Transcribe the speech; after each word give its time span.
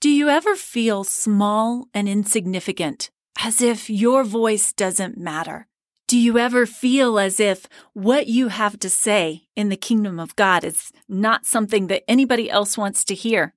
Do 0.00 0.10
you 0.10 0.28
ever 0.28 0.54
feel 0.54 1.02
small 1.02 1.88
and 1.92 2.08
insignificant, 2.08 3.10
as 3.44 3.60
if 3.60 3.90
your 3.90 4.22
voice 4.22 4.72
doesn't 4.72 5.18
matter? 5.18 5.66
Do 6.06 6.16
you 6.16 6.38
ever 6.38 6.66
feel 6.66 7.18
as 7.18 7.40
if 7.40 7.68
what 7.94 8.28
you 8.28 8.46
have 8.46 8.78
to 8.78 8.88
say 8.88 9.48
in 9.56 9.70
the 9.70 9.76
kingdom 9.76 10.20
of 10.20 10.36
God 10.36 10.62
is 10.62 10.92
not 11.08 11.46
something 11.46 11.88
that 11.88 12.04
anybody 12.06 12.48
else 12.48 12.78
wants 12.78 13.02
to 13.06 13.14
hear? 13.16 13.54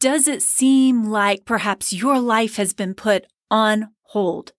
Does 0.00 0.26
it 0.26 0.42
seem 0.42 1.04
like 1.04 1.44
perhaps 1.44 1.92
your 1.92 2.18
life 2.18 2.56
has 2.56 2.72
been 2.72 2.94
put 2.94 3.26
on 3.48 3.90
hold? 4.02 4.52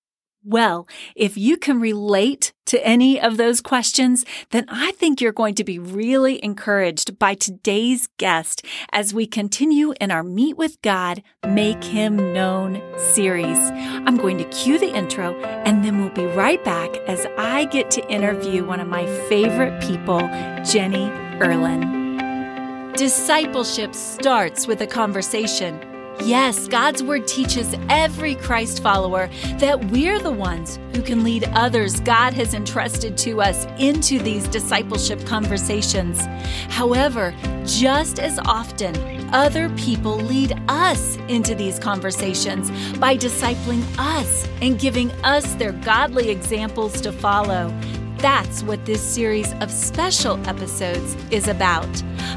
Well, 0.48 0.88
if 1.16 1.40
you 1.40 1.58
can 1.58 1.80
relate 1.80 2.54
to 2.68 2.86
any 2.86 3.20
of 3.20 3.38
those 3.38 3.62
questions, 3.62 4.24
then 4.52 4.66
I 4.68 4.92
think 4.92 5.20
you're 5.20 5.32
going 5.32 5.56
to 5.56 5.64
be 5.64 5.80
really 5.80 6.44
encouraged 6.44 7.18
by 7.18 7.34
today's 7.34 8.08
guest 8.20 8.64
as 8.92 9.12
we 9.12 9.26
continue 9.26 9.96
in 10.00 10.12
our 10.12 10.22
Meet 10.22 10.56
with 10.56 10.80
God, 10.84 11.24
Make 11.48 11.84
Him 11.84 12.32
Known 12.32 12.80
series. 12.96 13.58
I'm 13.58 14.18
going 14.18 14.38
to 14.38 14.44
cue 14.46 14.78
the 14.78 14.94
intro 14.94 15.34
and 15.66 15.84
then 15.84 16.00
we'll 16.00 16.12
be 16.12 16.28
right 16.28 16.64
back 16.64 16.96
as 17.08 17.26
I 17.40 17.66
get 17.66 17.90
to 17.92 18.08
interview 18.08 18.64
one 18.66 18.80
of 18.80 18.88
my 18.88 19.08
favorite 19.28 19.82
people, 19.82 20.20
Jenny 20.64 21.10
Erlin. 21.42 22.94
Discipleship 22.94 23.96
starts 23.96 24.68
with 24.68 24.80
a 24.82 24.88
conversation. 24.88 25.95
Yes, 26.24 26.68
God's 26.68 27.04
Word 27.04 27.28
teaches 27.28 27.76
every 27.90 28.36
Christ 28.36 28.82
follower 28.82 29.30
that 29.60 29.86
we're 29.92 30.18
the 30.18 30.32
ones 30.32 30.80
who 30.96 31.02
can 31.02 31.24
lead 31.24 31.44
others 31.54 32.00
God 32.00 32.34
has 32.34 32.54
entrusted 32.54 33.18
to 33.20 33.42
us 33.42 33.68
into 33.78 34.18
these 34.20 34.48
discipleship 34.48 35.24
conversations. 35.26 36.22
However, 36.70 37.36
just 37.66 38.20
as 38.20 38.40
often, 38.40 38.96
other 39.34 39.70
people 39.72 40.16
lead 40.16 40.58
us 40.68 41.18
into 41.28 41.54
these 41.54 41.78
conversations 41.78 42.72
by 42.98 43.18
discipling 43.18 43.84
us 44.00 44.48
and 44.62 44.80
giving 44.80 45.12
us 45.24 45.54
their 45.56 45.74
godly 45.74 46.30
examples 46.30 47.02
to 47.02 47.12
follow. 47.12 47.74
That's 48.18 48.64
what 48.64 48.84
this 48.86 49.02
series 49.02 49.54
of 49.56 49.70
special 49.70 50.44
episodes 50.48 51.16
is 51.30 51.48
about. 51.48 51.90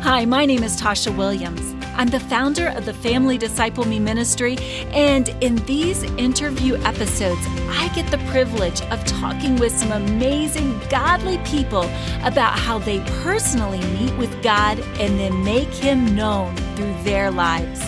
Hi, 0.03 0.25
my 0.25 0.45
name 0.45 0.63
is 0.63 0.79
Tasha 0.81 1.17
Williams. 1.17 1.78
I'm 1.99 2.07
the 2.07 2.21
founder 2.21 2.69
of 2.69 2.85
the 2.85 2.95
Family 2.95 3.37
Disciple 3.39 3.85
Me 3.85 3.99
Ministry, 3.99 4.57
and 4.93 5.31
in 5.41 5.57
these 5.67 6.05
interview 6.05 6.77
episodes, 6.85 7.45
I 7.71 7.91
get 7.93 8.09
the 8.13 8.25
privilege 8.31 8.83
of 8.83 9.05
talking 9.05 9.57
with 9.57 9.77
some 9.77 9.91
amazing, 9.91 10.79
godly 10.91 11.39
people 11.39 11.83
about 12.23 12.57
how 12.57 12.79
they 12.79 13.01
personally 13.25 13.81
meet 13.99 14.17
with 14.17 14.45
God 14.45 14.79
and 15.01 15.19
then 15.19 15.43
make 15.43 15.71
Him 15.71 16.15
known 16.15 16.55
through 16.77 16.95
their 17.03 17.33
lives. 17.33 17.81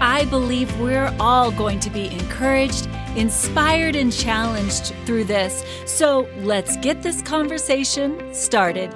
I 0.00 0.24
believe 0.30 0.80
we're 0.80 1.14
all 1.20 1.50
going 1.50 1.80
to 1.80 1.90
be 1.90 2.06
encouraged, 2.06 2.88
inspired, 3.14 3.94
and 3.94 4.10
challenged 4.10 4.94
through 5.04 5.24
this. 5.24 5.66
So 5.84 6.26
let's 6.38 6.78
get 6.78 7.02
this 7.02 7.20
conversation 7.20 8.34
started. 8.34 8.94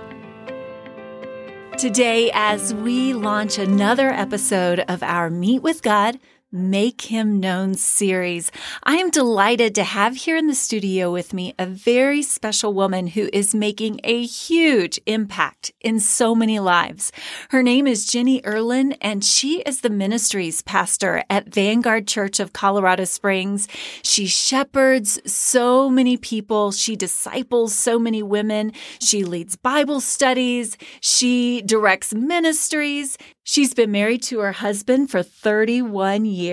Today, 1.85 2.31
as 2.33 2.73
we 2.73 3.13
launch 3.13 3.59
another 3.59 4.09
episode 4.09 4.81
of 4.89 5.03
our 5.03 5.29
Meet 5.29 5.63
with 5.63 5.83
God, 5.83 6.19
Make 6.55 7.01
Him 7.01 7.41
Known 7.41 7.75
series. 7.75 8.53
I 8.85 8.95
am 8.99 9.11
delighted 9.11 9.75
to 9.75 9.83
have 9.83 10.15
here 10.15 10.37
in 10.37 10.47
the 10.47 10.55
studio 10.55 11.13
with 11.13 11.35
me 11.35 11.53
a 11.59 11.67
very 11.67 12.23
special 12.23 12.73
woman 12.73 13.09
who 13.09 13.29
is 13.33 13.57
making 13.57 13.99
a 14.05 14.25
huge 14.25 15.01
impact 15.05 15.73
in 15.81 15.99
so 15.99 16.33
many 16.33 16.61
lives. 16.61 17.11
Her 17.51 17.61
name 17.61 17.89
is 17.89 18.07
Jenny 18.07 18.41
Erlin, 18.47 18.93
and 19.01 19.25
she 19.25 19.63
is 19.63 19.81
the 19.81 19.91
ministries 19.91 20.63
pastor 20.63 21.25
at 21.29 21.53
Vanguard 21.53 22.07
Church 22.07 22.39
of 22.39 22.53
Colorado 22.53 23.03
Springs. 23.03 23.67
She 24.05 24.27
shepherds 24.27 25.19
so 25.27 25.91
many 25.91 26.17
people. 26.17 26.71
She 26.71 26.95
disciples 26.95 27.75
so 27.75 27.99
many 27.99 28.23
women. 28.23 28.71
She 29.01 29.25
leads 29.25 29.57
Bible 29.57 30.01
studies. 30.01 30.77
She 31.01 31.63
directs 31.63 32.15
ministries. 32.15 33.19
She's 33.43 33.75
been 33.75 33.91
married 33.91 34.23
to 34.25 34.39
her 34.39 34.53
husband 34.53 35.11
for 35.11 35.23
31 35.25 36.25
years. 36.27 36.44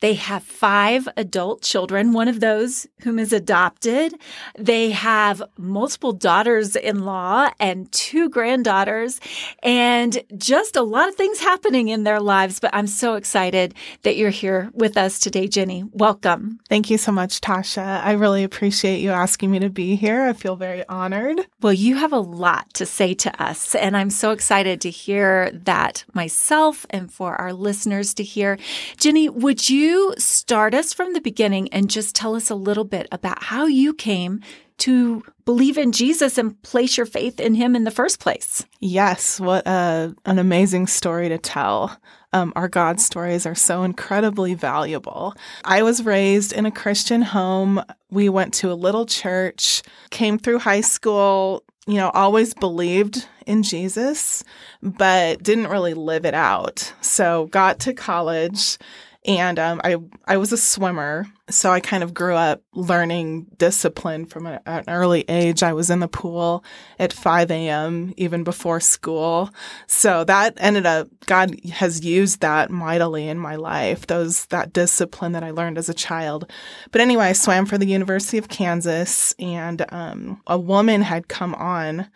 They 0.00 0.14
have 0.14 0.42
five 0.42 1.08
adult 1.16 1.62
children, 1.62 2.12
one 2.12 2.28
of 2.28 2.40
those 2.40 2.86
whom 3.02 3.18
is 3.18 3.32
adopted. 3.32 4.14
They 4.58 4.90
have 4.90 5.42
multiple 5.56 6.12
daughters 6.12 6.76
in 6.76 7.04
law 7.04 7.50
and 7.58 7.90
two 7.92 8.28
granddaughters, 8.28 9.20
and 9.62 10.22
just 10.36 10.76
a 10.76 10.82
lot 10.82 11.08
of 11.08 11.14
things 11.14 11.40
happening 11.40 11.88
in 11.88 12.04
their 12.04 12.20
lives. 12.20 12.60
But 12.60 12.74
I'm 12.74 12.86
so 12.86 13.14
excited 13.14 13.74
that 14.02 14.16
you're 14.16 14.30
here 14.30 14.70
with 14.74 14.96
us 14.96 15.18
today, 15.18 15.48
Jenny. 15.48 15.84
Welcome. 15.92 16.60
Thank 16.68 16.90
you 16.90 16.98
so 16.98 17.12
much, 17.12 17.40
Tasha. 17.40 18.02
I 18.02 18.12
really 18.12 18.44
appreciate 18.44 19.00
you 19.00 19.10
asking 19.10 19.50
me 19.50 19.58
to 19.60 19.70
be 19.70 19.96
here. 19.96 20.22
I 20.22 20.32
feel 20.32 20.56
very 20.56 20.86
honored. 20.88 21.46
Well, 21.60 21.72
you 21.72 21.96
have 21.96 22.12
a 22.12 22.20
lot 22.20 22.72
to 22.74 22.86
say 22.86 23.14
to 23.14 23.42
us, 23.42 23.74
and 23.74 23.96
I'm 23.96 24.10
so 24.10 24.30
excited 24.30 24.80
to 24.82 24.90
hear 24.90 25.50
that 25.52 26.04
myself 26.12 26.86
and 26.90 27.12
for 27.12 27.36
our 27.36 27.52
listeners 27.52 28.14
to 28.14 28.22
hear. 28.22 28.58
Jenny, 28.96 29.28
would 29.28 29.68
you 29.68 30.14
start 30.18 30.74
us 30.74 30.92
from 30.92 31.12
the 31.12 31.20
beginning 31.20 31.72
and 31.72 31.90
just 31.90 32.14
tell 32.14 32.34
us 32.34 32.50
a 32.50 32.54
little 32.54 32.84
bit 32.84 33.06
about 33.12 33.42
how 33.42 33.66
you 33.66 33.94
came 33.94 34.40
to 34.78 35.22
believe 35.44 35.76
in 35.76 35.92
Jesus 35.92 36.38
and 36.38 36.60
place 36.62 36.96
your 36.96 37.06
faith 37.06 37.38
in 37.38 37.54
him 37.54 37.76
in 37.76 37.84
the 37.84 37.90
first 37.90 38.18
place? 38.18 38.64
Yes, 38.80 39.38
what 39.38 39.66
a, 39.66 40.14
an 40.24 40.38
amazing 40.38 40.86
story 40.86 41.28
to 41.28 41.38
tell. 41.38 41.96
Um, 42.32 42.52
our 42.56 42.68
God 42.68 43.00
stories 43.00 43.44
are 43.44 43.54
so 43.54 43.82
incredibly 43.82 44.54
valuable. 44.54 45.34
I 45.64 45.82
was 45.82 46.04
raised 46.04 46.52
in 46.52 46.64
a 46.64 46.70
Christian 46.70 47.22
home. 47.22 47.82
We 48.10 48.28
went 48.28 48.54
to 48.54 48.72
a 48.72 48.74
little 48.74 49.04
church, 49.04 49.82
came 50.10 50.38
through 50.38 50.60
high 50.60 50.80
school, 50.80 51.64
you 51.86 51.94
know, 51.94 52.10
always 52.10 52.54
believed 52.54 53.26
in 53.46 53.62
Jesus, 53.62 54.44
but 54.82 55.42
didn't 55.42 55.68
really 55.68 55.94
live 55.94 56.24
it 56.24 56.34
out. 56.34 56.92
So 57.00 57.46
got 57.46 57.80
to 57.80 57.94
college 57.94 58.78
and 59.26 59.58
um, 59.58 59.82
I 59.84 59.96
I 60.24 60.38
was 60.38 60.50
a 60.50 60.56
swimmer, 60.56 61.26
so 61.50 61.70
I 61.70 61.80
kind 61.80 62.02
of 62.02 62.14
grew 62.14 62.34
up 62.34 62.62
learning 62.72 63.48
discipline 63.58 64.24
from 64.24 64.46
a, 64.46 64.62
an 64.64 64.84
early 64.88 65.26
age. 65.28 65.62
I 65.62 65.74
was 65.74 65.90
in 65.90 66.00
the 66.00 66.08
pool 66.08 66.64
at 66.98 67.12
5 67.12 67.50
a.m. 67.50 68.14
even 68.16 68.44
before 68.44 68.80
school, 68.80 69.50
so 69.86 70.24
that 70.24 70.54
ended 70.56 70.86
up 70.86 71.08
God 71.26 71.54
has 71.68 72.02
used 72.02 72.40
that 72.40 72.70
mightily 72.70 73.28
in 73.28 73.38
my 73.38 73.56
life. 73.56 74.06
Those 74.06 74.46
that 74.46 74.72
discipline 74.72 75.32
that 75.32 75.44
I 75.44 75.50
learned 75.50 75.76
as 75.76 75.90
a 75.90 75.94
child. 75.94 76.50
But 76.90 77.02
anyway, 77.02 77.26
I 77.26 77.32
swam 77.32 77.66
for 77.66 77.76
the 77.76 77.86
University 77.86 78.38
of 78.38 78.48
Kansas, 78.48 79.34
and 79.38 79.84
um, 79.90 80.40
a 80.46 80.58
woman 80.58 81.02
had 81.02 81.28
come 81.28 81.54
on 81.56 82.08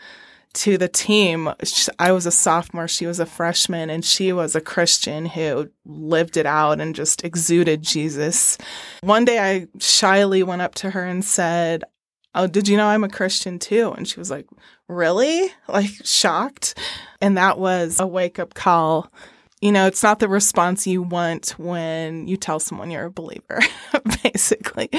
to 0.54 0.78
the 0.78 0.88
team. 0.88 1.50
I 1.98 2.12
was 2.12 2.26
a 2.26 2.30
sophomore, 2.30 2.88
she 2.88 3.06
was 3.06 3.20
a 3.20 3.26
freshman, 3.26 3.90
and 3.90 4.04
she 4.04 4.32
was 4.32 4.54
a 4.54 4.60
Christian 4.60 5.26
who 5.26 5.70
lived 5.84 6.36
it 6.36 6.46
out 6.46 6.80
and 6.80 6.94
just 6.94 7.24
exuded 7.24 7.82
Jesus. 7.82 8.56
One 9.02 9.24
day 9.24 9.38
I 9.38 9.68
shyly 9.80 10.42
went 10.42 10.62
up 10.62 10.74
to 10.76 10.90
her 10.90 11.04
and 11.04 11.24
said, 11.24 11.84
Oh, 12.36 12.48
did 12.48 12.66
you 12.66 12.76
know 12.76 12.86
I'm 12.86 13.04
a 13.04 13.08
Christian 13.08 13.58
too? 13.60 13.92
And 13.92 14.08
she 14.08 14.18
was 14.18 14.30
like, 14.30 14.46
Really? 14.88 15.50
Like 15.68 15.90
shocked. 16.04 16.78
And 17.20 17.36
that 17.36 17.58
was 17.58 18.00
a 18.00 18.06
wake 18.06 18.38
up 18.38 18.54
call 18.54 19.10
you 19.64 19.72
know, 19.72 19.86
it's 19.86 20.02
not 20.02 20.18
the 20.18 20.28
response 20.28 20.86
you 20.86 21.00
want 21.00 21.54
when 21.56 22.28
you 22.28 22.36
tell 22.36 22.60
someone 22.60 22.90
you're 22.90 23.06
a 23.06 23.10
believer, 23.10 23.60
basically. 24.22 24.90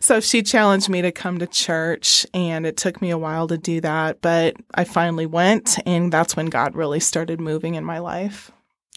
So 0.00 0.18
she 0.18 0.42
challenged 0.42 0.88
me 0.88 1.02
to 1.02 1.12
come 1.12 1.38
to 1.38 1.46
church, 1.46 2.26
and 2.34 2.66
it 2.66 2.76
took 2.76 3.00
me 3.00 3.10
a 3.10 3.16
while 3.16 3.46
to 3.46 3.56
do 3.56 3.80
that, 3.80 4.20
but 4.20 4.56
I 4.74 4.82
finally 4.82 5.26
went, 5.26 5.78
and 5.86 6.12
that's 6.12 6.34
when 6.34 6.46
God 6.46 6.74
really 6.74 6.98
started 6.98 7.40
moving 7.40 7.76
in 7.76 7.84
my 7.84 8.00
life. 8.00 8.50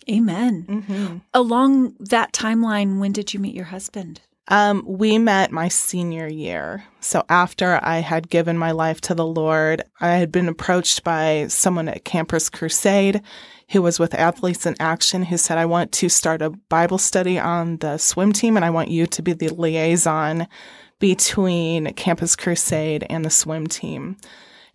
Amen. 0.10 0.66
Mm-hmm. 0.68 1.18
Along 1.36 1.94
that 2.00 2.34
timeline, 2.34 2.98
when 2.98 3.12
did 3.12 3.32
you 3.32 3.40
meet 3.40 3.54
your 3.54 3.66
husband? 3.66 4.22
Um, 4.48 4.84
we 4.88 5.20
met 5.20 5.52
my 5.52 5.68
senior 5.68 6.28
year. 6.28 6.84
So 7.00 7.24
after 7.30 7.80
I 7.84 8.00
had 8.00 8.28
given 8.28 8.58
my 8.58 8.72
life 8.72 9.00
to 9.02 9.14
the 9.14 9.26
Lord, 9.26 9.84
I 10.00 10.16
had 10.16 10.32
been 10.32 10.50
approached 10.50 11.04
by 11.04 11.46
someone 11.48 11.88
at 11.88 12.06
Campus 12.06 12.50
Crusade 12.50 13.22
who 13.72 13.82
was 13.82 14.00
with 14.00 14.14
Athletes 14.14 14.66
in 14.66 14.76
Action 14.80 15.24
who 15.24 15.38
said, 15.38 15.58
I 15.58 15.66
want 15.66 15.92
to 15.94 16.10
start 16.10 16.42
a 16.42 16.50
Bible 16.50 16.98
study 16.98 17.40
on 17.40 17.78
the 17.78 17.98
swim 17.98 18.34
team 18.34 18.56
and 18.56 18.66
I 18.66 18.70
want 18.70 18.90
you 18.90 19.08
to 19.08 19.22
be 19.22 19.34
the 19.34 19.50
liaison 19.50 20.48
between 21.00 21.94
Campus 21.94 22.36
Crusade 22.36 23.06
and 23.10 23.24
the 23.24 23.30
swim 23.30 23.68
team. 23.68 24.18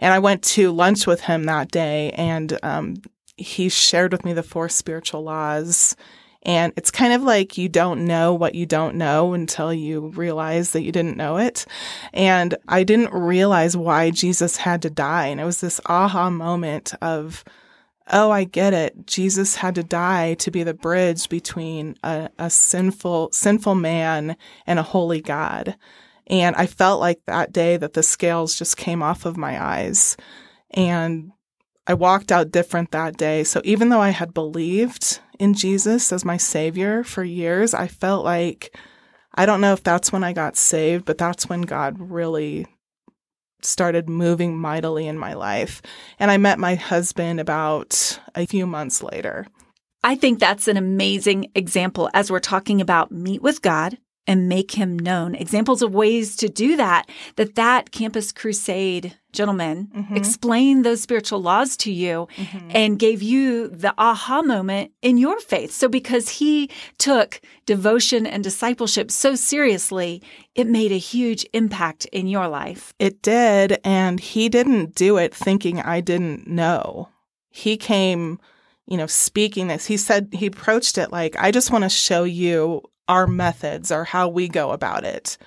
And 0.00 0.12
I 0.12 0.18
went 0.18 0.42
to 0.44 0.72
lunch 0.72 1.06
with 1.06 1.22
him 1.22 1.44
that 1.44 1.70
day 1.70 2.10
and 2.12 2.58
um, 2.62 2.96
he 3.36 3.68
shared 3.68 4.12
with 4.12 4.24
me 4.24 4.32
the 4.32 4.42
four 4.42 4.68
spiritual 4.68 5.22
laws. 5.22 5.94
And 6.42 6.72
it's 6.76 6.90
kind 6.90 7.12
of 7.12 7.22
like 7.22 7.58
you 7.58 7.68
don't 7.68 8.06
know 8.06 8.32
what 8.32 8.54
you 8.54 8.66
don't 8.66 8.96
know 8.96 9.34
until 9.34 9.74
you 9.74 10.08
realize 10.08 10.72
that 10.72 10.82
you 10.82 10.92
didn't 10.92 11.16
know 11.16 11.36
it. 11.36 11.66
And 12.14 12.56
I 12.68 12.82
didn't 12.82 13.12
realize 13.12 13.76
why 13.76 14.10
Jesus 14.10 14.56
had 14.56 14.80
to 14.82 14.90
die. 14.90 15.26
And 15.26 15.40
it 15.40 15.44
was 15.44 15.60
this 15.60 15.80
aha 15.86 16.30
moment 16.30 16.94
of, 17.02 17.44
oh, 18.12 18.30
I 18.30 18.44
get 18.44 18.72
it. 18.72 19.06
Jesus 19.06 19.56
had 19.56 19.74
to 19.74 19.82
die 19.82 20.34
to 20.34 20.50
be 20.50 20.62
the 20.62 20.74
bridge 20.74 21.28
between 21.28 21.96
a, 22.02 22.30
a 22.38 22.50
sinful, 22.50 23.30
sinful 23.32 23.74
man 23.74 24.36
and 24.66 24.78
a 24.78 24.84
holy 24.84 25.20
God. 25.20 25.76
And 26.28 26.56
I 26.56 26.66
felt 26.66 27.00
like 27.00 27.20
that 27.26 27.52
day 27.52 27.76
that 27.76 27.94
the 27.94 28.02
scales 28.02 28.58
just 28.58 28.76
came 28.76 29.02
off 29.02 29.26
of 29.26 29.36
my 29.36 29.62
eyes. 29.62 30.16
And 30.70 31.32
I 31.86 31.94
walked 31.94 32.32
out 32.32 32.50
different 32.50 32.90
that 32.90 33.16
day. 33.16 33.44
So 33.44 33.60
even 33.64 33.88
though 33.88 34.00
I 34.00 34.10
had 34.10 34.34
believed 34.34 35.20
in 35.38 35.54
Jesus 35.54 36.12
as 36.12 36.24
my 36.24 36.36
savior 36.36 37.04
for 37.04 37.22
years, 37.22 37.74
I 37.74 37.86
felt 37.86 38.24
like 38.24 38.76
I 39.34 39.46
don't 39.46 39.60
know 39.60 39.72
if 39.72 39.82
that's 39.82 40.12
when 40.12 40.24
I 40.24 40.32
got 40.32 40.56
saved, 40.56 41.04
but 41.04 41.18
that's 41.18 41.48
when 41.48 41.62
God 41.62 41.96
really 41.98 42.66
started 43.62 44.08
moving 44.08 44.56
mightily 44.56 45.06
in 45.06 45.18
my 45.18 45.34
life. 45.34 45.82
And 46.18 46.30
I 46.30 46.36
met 46.36 46.58
my 46.58 46.74
husband 46.74 47.40
about 47.40 48.20
a 48.34 48.46
few 48.46 48.66
months 48.66 49.02
later. 49.02 49.46
I 50.04 50.14
think 50.14 50.38
that's 50.38 50.68
an 50.68 50.76
amazing 50.76 51.50
example 51.54 52.08
as 52.14 52.30
we're 52.30 52.38
talking 52.38 52.80
about 52.80 53.10
meet 53.10 53.42
with 53.42 53.62
God 53.62 53.98
and 54.26 54.48
make 54.48 54.72
him 54.72 54.98
known. 54.98 55.34
Examples 55.34 55.82
of 55.82 55.94
ways 55.94 56.36
to 56.36 56.48
do 56.48 56.76
that, 56.76 57.08
that 57.36 57.54
that 57.54 57.92
campus 57.92 58.32
crusade 58.32 59.16
gentleman 59.32 59.88
mm-hmm. 59.94 60.16
explained 60.16 60.84
those 60.84 61.00
spiritual 61.00 61.40
laws 61.40 61.76
to 61.76 61.92
you 61.92 62.26
mm-hmm. 62.36 62.70
and 62.70 62.98
gave 62.98 63.22
you 63.22 63.68
the 63.68 63.94
aha 63.98 64.42
moment 64.42 64.90
in 65.02 65.18
your 65.18 65.38
faith. 65.38 65.70
So 65.70 65.88
because 65.88 66.28
he 66.28 66.70
took 66.98 67.40
devotion 67.66 68.26
and 68.26 68.42
discipleship 68.42 69.10
so 69.10 69.34
seriously, 69.34 70.22
it 70.54 70.66
made 70.66 70.90
a 70.90 70.98
huge 70.98 71.46
impact 71.52 72.06
in 72.06 72.26
your 72.26 72.48
life. 72.48 72.94
It 72.98 73.22
did. 73.22 73.78
And 73.84 74.18
he 74.18 74.48
didn't 74.48 74.94
do 74.94 75.18
it 75.18 75.34
thinking 75.34 75.80
I 75.80 76.00
didn't 76.00 76.48
know. 76.48 77.10
He 77.50 77.76
came 77.76 78.38
you 78.86 78.96
know, 78.96 79.06
speaking 79.06 79.68
this, 79.68 79.86
he 79.86 79.96
said 79.96 80.28
he 80.32 80.46
approached 80.46 80.98
it 80.98 81.10
like, 81.10 81.36
I 81.38 81.50
just 81.50 81.70
want 81.70 81.84
to 81.84 81.88
show 81.88 82.24
you 82.24 82.82
our 83.08 83.26
methods 83.26 83.90
or 83.90 84.04
how 84.04 84.28
we 84.28 84.48
go 84.48 84.70
about 84.70 85.04
it. 85.04 85.38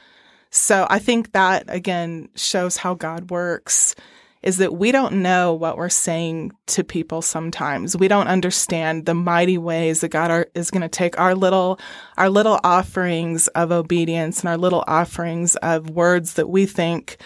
So 0.51 0.87
I 0.89 0.99
think 0.99 1.33
that 1.33 1.65
again 1.67 2.29
shows 2.35 2.77
how 2.77 2.95
God 2.95 3.29
works 3.29 3.95
is 4.41 4.57
that 4.57 4.73
we 4.73 4.91
don't 4.91 5.21
know 5.21 5.53
what 5.53 5.75
we're 5.75 5.89
saying 5.89 6.51
to 6.67 6.83
people 6.83 7.21
sometimes. 7.21 7.97
We 7.97 8.07
don't 8.07 8.27
understand 8.27 9.05
the 9.05 9.13
mighty 9.13 9.57
ways 9.57 9.99
that 9.99 10.09
God 10.09 10.31
are, 10.31 10.47
is 10.55 10.71
going 10.71 10.81
to 10.81 10.87
take 10.87 11.19
our 11.19 11.35
little 11.35 11.79
our 12.17 12.29
little 12.29 12.59
offerings 12.63 13.47
of 13.49 13.71
obedience 13.71 14.39
and 14.39 14.49
our 14.49 14.57
little 14.57 14.83
offerings 14.87 15.55
of 15.57 15.89
words 15.89 16.33
that 16.33 16.49
we 16.49 16.65
think 16.65 17.17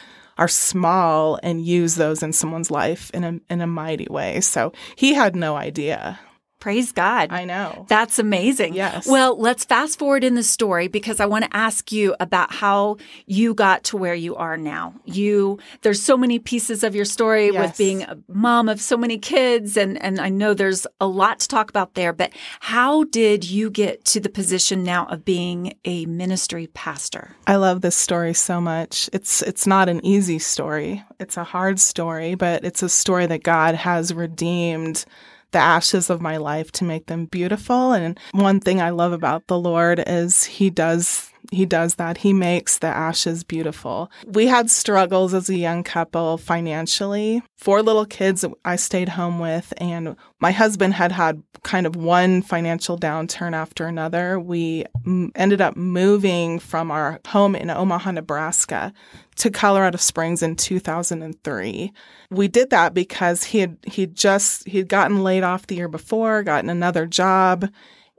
are 0.43 0.47
small 0.49 1.39
and 1.41 1.65
use 1.65 1.95
those 1.95 2.21
in 2.21 2.33
someone's 2.33 2.69
life 2.69 3.09
in 3.13 3.23
a 3.23 3.39
in 3.49 3.61
a 3.61 3.67
mighty 3.67 4.07
way. 4.09 4.41
So 4.41 4.73
he 4.97 5.13
had 5.13 5.37
no 5.37 5.55
idea. 5.55 6.19
Praise 6.63 6.93
God. 6.93 7.33
I 7.33 7.43
know. 7.43 7.85
That's 7.89 8.19
amazing. 8.19 8.73
Yes. 8.73 9.05
Well, 9.05 9.37
let's 9.37 9.65
fast 9.65 9.99
forward 9.99 10.23
in 10.23 10.35
the 10.35 10.43
story 10.43 10.87
because 10.87 11.19
I 11.19 11.25
want 11.25 11.43
to 11.43 11.53
ask 11.53 11.91
you 11.91 12.15
about 12.21 12.53
how 12.53 12.95
you 13.25 13.53
got 13.53 13.83
to 13.83 13.97
where 13.97 14.13
you 14.13 14.37
are 14.37 14.55
now. 14.55 14.93
You 15.03 15.59
there's 15.81 16.01
so 16.01 16.15
many 16.15 16.39
pieces 16.39 16.85
of 16.85 16.95
your 16.95 17.03
story 17.03 17.51
yes. 17.51 17.67
with 17.67 17.77
being 17.77 18.03
a 18.03 18.17
mom 18.29 18.69
of 18.69 18.79
so 18.79 18.95
many 18.95 19.17
kids 19.17 19.75
and 19.75 20.01
and 20.01 20.21
I 20.21 20.29
know 20.29 20.53
there's 20.53 20.87
a 21.01 21.05
lot 21.05 21.41
to 21.41 21.49
talk 21.49 21.69
about 21.69 21.95
there, 21.95 22.13
but 22.13 22.31
how 22.61 23.03
did 23.03 23.43
you 23.43 23.69
get 23.69 24.05
to 24.05 24.21
the 24.21 24.29
position 24.29 24.85
now 24.85 25.05
of 25.07 25.25
being 25.25 25.73
a 25.83 26.05
ministry 26.05 26.67
pastor? 26.67 27.35
I 27.45 27.57
love 27.57 27.81
this 27.81 27.97
story 27.97 28.33
so 28.33 28.61
much. 28.61 29.09
It's 29.11 29.41
it's 29.41 29.67
not 29.67 29.89
an 29.89 29.99
easy 30.05 30.39
story. 30.39 31.03
It's 31.19 31.35
a 31.35 31.43
hard 31.43 31.81
story, 31.81 32.35
but 32.35 32.63
it's 32.63 32.83
a 32.83 32.87
story 32.87 33.25
that 33.25 33.43
God 33.43 33.75
has 33.75 34.13
redeemed 34.13 35.03
the 35.53 35.59
ashes 35.59 36.09
of 36.09 36.21
my 36.21 36.37
life 36.37 36.71
to 36.73 36.83
make 36.83 37.07
them 37.07 37.25
beautiful. 37.25 37.93
And 37.93 38.19
one 38.33 38.59
thing 38.59 38.81
I 38.81 38.89
love 38.89 39.13
about 39.13 39.47
the 39.47 39.57
Lord 39.57 40.03
is 40.05 40.43
he 40.43 40.69
does 40.69 41.32
he 41.53 41.65
does 41.65 41.95
that. 41.95 42.17
He 42.17 42.33
makes 42.33 42.77
the 42.79 42.87
ashes 42.87 43.43
beautiful. 43.43 44.11
We 44.25 44.47
had 44.47 44.69
struggles 44.69 45.33
as 45.33 45.49
a 45.49 45.55
young 45.55 45.83
couple 45.83 46.37
financially. 46.37 47.41
Four 47.57 47.81
little 47.81 48.05
kids 48.05 48.43
I 48.65 48.75
stayed 48.75 49.09
home 49.09 49.39
with, 49.39 49.73
and 49.77 50.15
my 50.39 50.51
husband 50.51 50.93
had 50.95 51.11
had 51.11 51.41
kind 51.63 51.87
of 51.87 51.95
one 51.95 52.41
financial 52.41 52.97
downturn 52.97 53.53
after 53.53 53.87
another. 53.87 54.39
We 54.39 54.85
m- 55.05 55.31
ended 55.35 55.61
up 55.61 55.77
moving 55.77 56.59
from 56.59 56.91
our 56.91 57.19
home 57.27 57.55
in 57.55 57.69
Omaha, 57.69 58.11
Nebraska 58.11 58.93
to 59.37 59.49
Colorado 59.49 59.97
Springs 59.97 60.43
in 60.43 60.55
2003. 60.55 61.91
We 62.29 62.47
did 62.47 62.69
that 62.69 62.93
because 62.93 63.45
he 63.45 63.59
had 63.59 63.77
he 63.83 64.07
just 64.07 64.67
he'd 64.67 64.89
gotten 64.89 65.23
laid 65.23 65.43
off 65.43 65.67
the 65.67 65.75
year 65.75 65.87
before, 65.87 66.43
gotten 66.43 66.69
another 66.69 67.05
job 67.05 67.69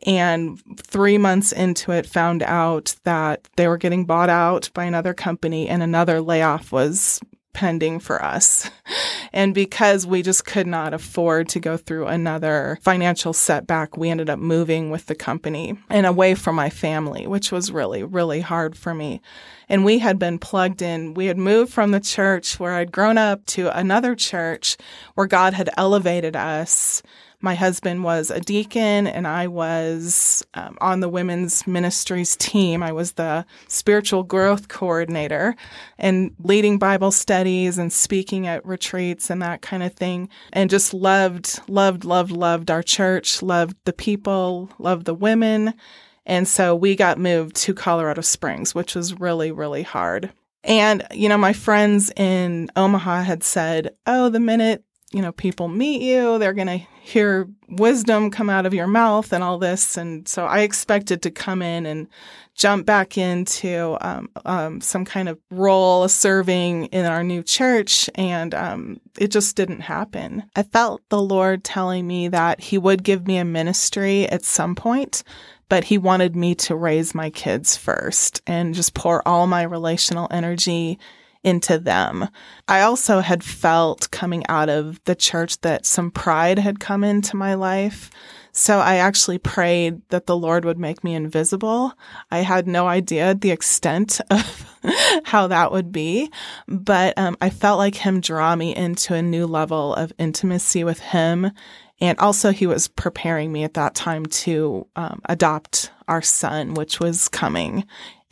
and 0.04 0.60
three 0.78 1.18
months 1.18 1.52
into 1.52 1.92
it 1.92 2.06
found 2.06 2.42
out 2.42 2.94
that 3.04 3.48
they 3.56 3.68
were 3.68 3.78
getting 3.78 4.04
bought 4.04 4.30
out 4.30 4.70
by 4.74 4.84
another 4.84 5.14
company 5.14 5.68
and 5.68 5.82
another 5.82 6.20
layoff 6.20 6.72
was 6.72 7.20
pending 7.54 8.00
for 8.00 8.22
us. 8.22 8.70
And 9.32 9.52
because 9.52 10.06
we 10.06 10.22
just 10.22 10.46
could 10.46 10.68
not 10.68 10.94
afford 10.94 11.48
to 11.48 11.58
go 11.58 11.76
through 11.76 12.06
another 12.06 12.78
financial 12.82 13.32
setback, 13.32 13.96
we 13.96 14.08
ended 14.08 14.30
up 14.30 14.38
moving 14.38 14.90
with 14.90 15.06
the 15.06 15.16
company 15.16 15.76
and 15.90 16.06
away 16.06 16.36
from 16.36 16.54
my 16.54 16.70
family, 16.70 17.26
which 17.26 17.50
was 17.50 17.72
really, 17.72 18.04
really 18.04 18.40
hard 18.40 18.76
for 18.76 18.94
me. 18.94 19.20
And 19.68 19.84
we 19.84 19.98
had 19.98 20.20
been 20.20 20.38
plugged 20.38 20.82
in. 20.82 21.14
We 21.14 21.26
had 21.26 21.36
moved 21.36 21.72
from 21.72 21.90
the 21.90 21.98
church 21.98 22.60
where 22.60 22.74
I'd 22.74 22.92
grown 22.92 23.18
up 23.18 23.44
to 23.46 23.76
another 23.76 24.14
church 24.14 24.76
where 25.16 25.26
God 25.26 25.52
had 25.52 25.68
elevated 25.76 26.36
us 26.36 27.02
my 27.44 27.55
husband 27.55 28.02
was 28.02 28.31
a 28.31 28.41
deacon 28.41 29.06
and 29.06 29.29
I 29.29 29.46
was 29.46 30.44
um, 30.55 30.79
on 30.81 31.00
the 31.00 31.08
women's 31.08 31.67
ministries 31.67 32.35
team. 32.37 32.82
I 32.82 32.91
was 32.91 33.12
the 33.12 33.44
spiritual 33.69 34.23
growth 34.23 34.69
coordinator 34.69 35.55
and 35.99 36.35
leading 36.43 36.79
Bible 36.79 37.12
studies 37.12 37.76
and 37.76 37.93
speaking 37.93 38.46
at 38.46 38.64
retreats 38.67 39.29
and 39.29 39.43
that 39.43 39.61
kind 39.61 39.82
of 39.82 39.93
thing. 39.93 40.31
And 40.55 40.70
just 40.70 40.94
loved, 40.94 41.61
loved, 41.69 42.05
loved, 42.05 42.32
loved 42.32 42.70
our 42.70 42.82
church, 42.82 43.43
loved 43.43 43.76
the 43.85 43.93
people, 43.93 44.70
loved 44.79 45.05
the 45.05 45.14
women. 45.14 45.75
And 46.25 46.49
so 46.49 46.75
we 46.75 46.96
got 46.96 47.19
moved 47.19 47.55
to 47.56 47.75
Colorado 47.75 48.23
Springs, 48.23 48.75
which 48.75 48.94
was 48.94 49.20
really, 49.20 49.52
really 49.52 49.82
hard. 49.82 50.32
And, 50.64 51.06
you 51.12 51.29
know, 51.29 51.37
my 51.37 51.52
friends 51.52 52.11
in 52.17 52.70
Omaha 52.75 53.23
had 53.23 53.44
said, 53.44 53.94
oh, 54.06 54.31
the 54.31 54.41
minute 54.41 54.82
you 55.14 55.22
know, 55.22 55.31
people 55.31 55.69
meet 55.69 56.02
you, 56.02 56.38
they're 56.38 56.52
going 56.52 56.66
to 56.66 56.81
hear 57.00 57.49
wisdom 57.69 58.32
come 58.32 58.50
out 58.50 58.66
of 58.66 58.75
your 58.75 58.88
mouth 58.88 59.32
and 59.32 59.44
all 59.44 59.58
this. 59.58 59.96
And 59.96 60.26
so 60.26 60.44
I 60.44 60.61
expected 60.61 61.22
to 61.22 61.31
come 61.31 61.62
in 61.62 61.87
and 61.87 62.08
jump 62.56 62.84
back 62.84 63.16
into 63.16 63.96
um, 64.00 64.29
um, 64.44 64.81
some 64.81 65.05
kind 65.05 65.29
of 65.29 65.38
role 65.53 66.08
serving 66.08 66.86
in 66.86 67.05
our 67.05 67.22
new 67.22 67.44
church. 67.44 68.10
And 68.17 68.55
um, 68.55 69.00
it 69.17 69.31
just 69.31 69.55
didn't 69.55 69.82
happen. 69.82 70.43
I 70.56 70.65
felt 70.65 71.00
the 71.10 71.22
Lord 71.22 71.62
telling 71.62 72.08
me 72.08 72.27
that 72.29 72.60
He 72.60 72.77
would 72.77 73.05
give 73.05 73.24
me 73.24 73.36
a 73.36 73.44
ministry 73.44 74.29
at 74.29 74.43
some 74.44 74.74
point, 74.74 75.22
but 75.69 75.84
He 75.84 75.96
wanted 75.96 76.34
me 76.34 76.56
to 76.56 76.74
raise 76.74 77.15
my 77.15 77.31
kids 77.31 77.77
first 77.77 78.43
and 78.48 78.74
just 78.74 78.94
pour 78.94 79.27
all 79.29 79.46
my 79.46 79.62
relational 79.62 80.27
energy 80.32 80.98
into 81.44 81.79
them. 81.79 82.29
I 82.67 82.81
also 82.81 83.20
had 83.20 83.44
felt 83.44 84.10
coming 84.10 84.44
out 84.48 84.69
of 84.69 85.03
the 85.05 85.15
church 85.15 85.60
that 85.60 85.86
some 85.86 86.10
pride 86.10 86.58
had 86.58 86.81
come 86.81 87.05
into 87.05 87.36
my 87.36 87.55
life. 87.55 88.10
So 88.56 88.79
I 88.79 88.96
actually 88.96 89.39
prayed 89.39 90.01
that 90.10 90.27
the 90.27 90.36
Lord 90.36 90.65
would 90.65 90.79
make 90.79 91.03
me 91.03 91.15
invisible. 91.15 91.93
I 92.31 92.39
had 92.39 92.69
no 92.69 92.86
idea 92.86 93.34
the 93.34 93.51
extent 93.51 94.20
of 94.31 94.77
how 95.24 95.48
that 95.48 95.72
would 95.72 95.91
be, 95.91 96.31
but 96.69 97.19
um, 97.19 97.36
I 97.41 97.51
felt 97.51 97.79
like 97.79 97.96
Him 97.96 98.20
draw 98.20 98.55
me 98.55 98.74
into 98.74 99.15
a 99.15 99.22
new 99.22 99.46
level 99.46 99.94
of 99.94 100.13
intimacy 100.19 100.84
with 100.84 101.01
Him. 101.01 101.51
And 102.01 102.19
also, 102.20 102.53
He 102.53 102.67
was 102.67 102.86
preparing 102.86 103.53
me 103.53 103.65
at 103.65 103.74
that 103.74 103.96
time 103.96 104.24
to 104.27 104.86
um, 104.94 105.20
adopt 105.24 105.91
our 106.06 106.22
son, 106.22 106.74
which 106.74 107.01
was 107.01 107.29
coming 107.29 107.84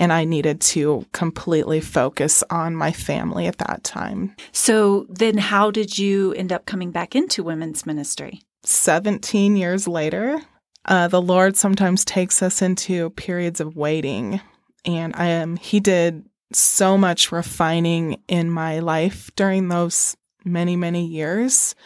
and 0.02 0.12
I 0.12 0.24
needed 0.24 0.60
to 0.62 1.06
completely 1.12 1.80
focus 1.80 2.42
on 2.50 2.74
my 2.74 2.90
family 2.90 3.46
at 3.46 3.58
that 3.58 3.84
time. 3.84 4.34
So 4.50 5.06
then 5.08 5.38
how 5.38 5.70
did 5.70 5.96
you 5.96 6.32
end 6.32 6.52
up 6.52 6.66
coming 6.66 6.90
back 6.90 7.14
into 7.14 7.44
women's 7.44 7.86
ministry? 7.86 8.42
17 8.64 9.54
years 9.54 9.86
later, 9.86 10.40
uh, 10.86 11.06
the 11.06 11.22
Lord 11.22 11.56
sometimes 11.56 12.04
takes 12.04 12.42
us 12.42 12.60
into 12.62 13.10
periods 13.10 13.60
of 13.60 13.76
waiting. 13.76 14.40
And 14.84 15.14
I 15.14 15.26
am, 15.26 15.54
He 15.54 15.78
did 15.78 16.24
so 16.52 16.98
much 16.98 17.30
refining 17.30 18.20
in 18.26 18.50
my 18.50 18.80
life 18.80 19.30
during 19.36 19.68
those 19.68 20.16
many, 20.44 20.74
many 20.74 21.06
years. 21.06 21.76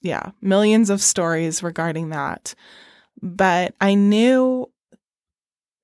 Yeah, 0.00 0.30
millions 0.40 0.90
of 0.90 1.02
stories 1.02 1.60
regarding 1.60 2.10
that. 2.10 2.54
But 3.20 3.74
I 3.80 3.96
knew 3.96 4.70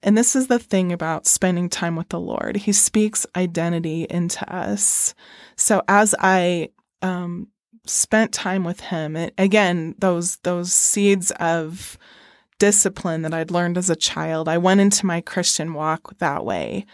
and 0.02 0.16
this 0.16 0.34
is 0.34 0.46
the 0.46 0.58
thing 0.58 0.92
about 0.92 1.26
spending 1.26 1.68
time 1.68 1.96
with 1.96 2.08
the 2.08 2.20
Lord. 2.20 2.56
He 2.56 2.72
speaks 2.72 3.26
identity 3.36 4.06
into 4.08 4.50
us. 4.52 5.14
So 5.56 5.82
as 5.88 6.14
I 6.18 6.70
um, 7.02 7.48
spent 7.86 8.32
time 8.32 8.64
with 8.64 8.80
him, 8.80 9.16
it, 9.16 9.34
again, 9.36 9.94
those 9.98 10.36
those 10.38 10.72
seeds 10.72 11.30
of 11.32 11.98
discipline 12.58 13.22
that 13.22 13.34
I'd 13.34 13.50
learned 13.50 13.78
as 13.78 13.90
a 13.90 13.96
child, 13.96 14.48
I 14.48 14.58
went 14.58 14.80
into 14.80 15.06
my 15.06 15.20
Christian 15.20 15.74
walk 15.74 16.18
that 16.18 16.44
way 16.44 16.86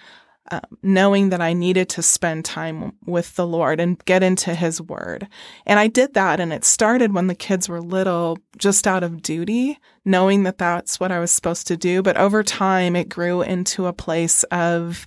um, 0.50 0.60
knowing 0.82 1.30
that 1.30 1.40
I 1.40 1.52
needed 1.52 1.88
to 1.90 2.02
spend 2.02 2.44
time 2.44 2.92
with 3.04 3.34
the 3.36 3.46
Lord 3.46 3.80
and 3.80 4.02
get 4.04 4.22
into 4.22 4.54
His 4.54 4.80
Word. 4.80 5.28
And 5.64 5.78
I 5.78 5.88
did 5.88 6.14
that, 6.14 6.40
and 6.40 6.52
it 6.52 6.64
started 6.64 7.14
when 7.14 7.26
the 7.26 7.34
kids 7.34 7.68
were 7.68 7.80
little, 7.80 8.38
just 8.56 8.86
out 8.86 9.02
of 9.02 9.22
duty, 9.22 9.78
knowing 10.04 10.44
that 10.44 10.58
that's 10.58 11.00
what 11.00 11.12
I 11.12 11.18
was 11.18 11.30
supposed 11.30 11.66
to 11.68 11.76
do. 11.76 12.02
But 12.02 12.16
over 12.16 12.42
time, 12.42 12.96
it 12.96 13.08
grew 13.08 13.42
into 13.42 13.86
a 13.86 13.92
place 13.92 14.42
of 14.44 15.06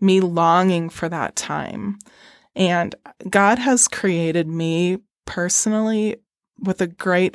me 0.00 0.20
longing 0.20 0.88
for 0.88 1.08
that 1.08 1.36
time. 1.36 1.98
And 2.54 2.94
God 3.28 3.58
has 3.58 3.88
created 3.88 4.48
me 4.48 4.98
personally 5.26 6.16
with 6.58 6.80
a 6.80 6.86
great 6.86 7.34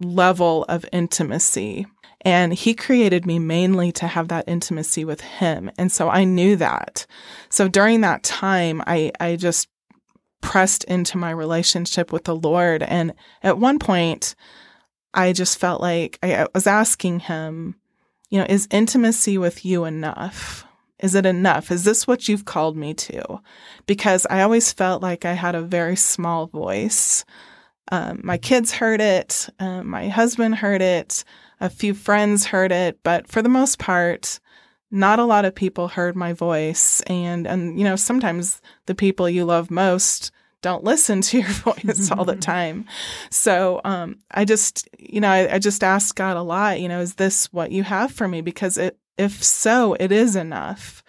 level 0.00 0.64
of 0.64 0.84
intimacy 0.92 1.86
and 2.22 2.52
he 2.52 2.74
created 2.74 3.26
me 3.26 3.38
mainly 3.38 3.92
to 3.92 4.06
have 4.06 4.28
that 4.28 4.48
intimacy 4.48 5.04
with 5.04 5.20
him. 5.20 5.70
And 5.78 5.92
so 5.92 6.08
I 6.08 6.24
knew 6.24 6.56
that. 6.56 7.06
So 7.48 7.68
during 7.68 8.00
that 8.00 8.22
time, 8.24 8.82
I, 8.86 9.12
I 9.20 9.36
just 9.36 9.68
pressed 10.40 10.84
into 10.84 11.16
my 11.16 11.30
relationship 11.30 12.12
with 12.12 12.24
the 12.24 12.36
Lord. 12.36 12.82
And 12.82 13.14
at 13.42 13.58
one 13.58 13.78
point, 13.78 14.34
I 15.14 15.32
just 15.32 15.58
felt 15.58 15.80
like 15.80 16.18
I, 16.22 16.46
was 16.54 16.66
asking 16.66 17.20
him, 17.20 17.76
you 18.30 18.38
know, 18.38 18.46
is 18.48 18.68
intimacy 18.70 19.38
with 19.38 19.64
you 19.64 19.84
enough? 19.84 20.64
Is 21.00 21.14
it 21.14 21.26
enough? 21.26 21.70
Is 21.70 21.84
this 21.84 22.06
what 22.06 22.28
you've 22.28 22.44
called 22.44 22.76
me 22.76 22.92
to? 22.94 23.40
Because 23.86 24.26
I 24.28 24.42
always 24.42 24.72
felt 24.72 25.02
like 25.02 25.24
I 25.24 25.32
had 25.34 25.54
a 25.54 25.62
very 25.62 25.96
small 25.96 26.46
voice. 26.46 27.24
Um, 27.90 28.20
my 28.22 28.38
kids 28.38 28.72
heard 28.72 29.00
it. 29.00 29.48
Um, 29.58 29.88
my 29.88 30.08
husband 30.08 30.56
heard 30.56 30.82
it. 30.82 31.24
A 31.60 31.70
few 31.70 31.94
friends 31.94 32.46
heard 32.46 32.70
it, 32.70 33.00
but 33.02 33.28
for 33.28 33.42
the 33.42 33.48
most 33.48 33.78
part, 33.78 34.38
not 34.90 35.18
a 35.18 35.24
lot 35.24 35.44
of 35.44 35.54
people 35.54 35.88
heard 35.88 36.16
my 36.16 36.32
voice. 36.32 37.00
And, 37.02 37.46
and 37.46 37.78
you 37.78 37.84
know, 37.84 37.96
sometimes 37.96 38.60
the 38.86 38.94
people 38.94 39.28
you 39.28 39.44
love 39.44 39.70
most 39.70 40.30
don't 40.62 40.84
listen 40.84 41.20
to 41.22 41.38
your 41.40 41.48
voice 41.48 42.10
all 42.10 42.24
the 42.24 42.36
time. 42.54 42.86
So 43.30 43.80
um, 43.84 44.18
I 44.30 44.44
just, 44.44 44.88
you 44.98 45.20
know, 45.20 45.30
I, 45.30 45.54
I 45.54 45.58
just 45.58 45.84
asked 45.84 46.16
God 46.16 46.36
a 46.36 46.42
lot, 46.42 46.80
you 46.80 46.88
know, 46.88 47.00
is 47.00 47.14
this 47.14 47.52
what 47.52 47.72
you 47.72 47.82
have 47.82 48.12
for 48.12 48.28
me? 48.28 48.40
Because 48.40 48.78
it, 48.78 48.98
if 49.16 49.42
so, 49.42 49.94
it 49.94 50.12
is 50.12 50.36
enough. 50.36 51.02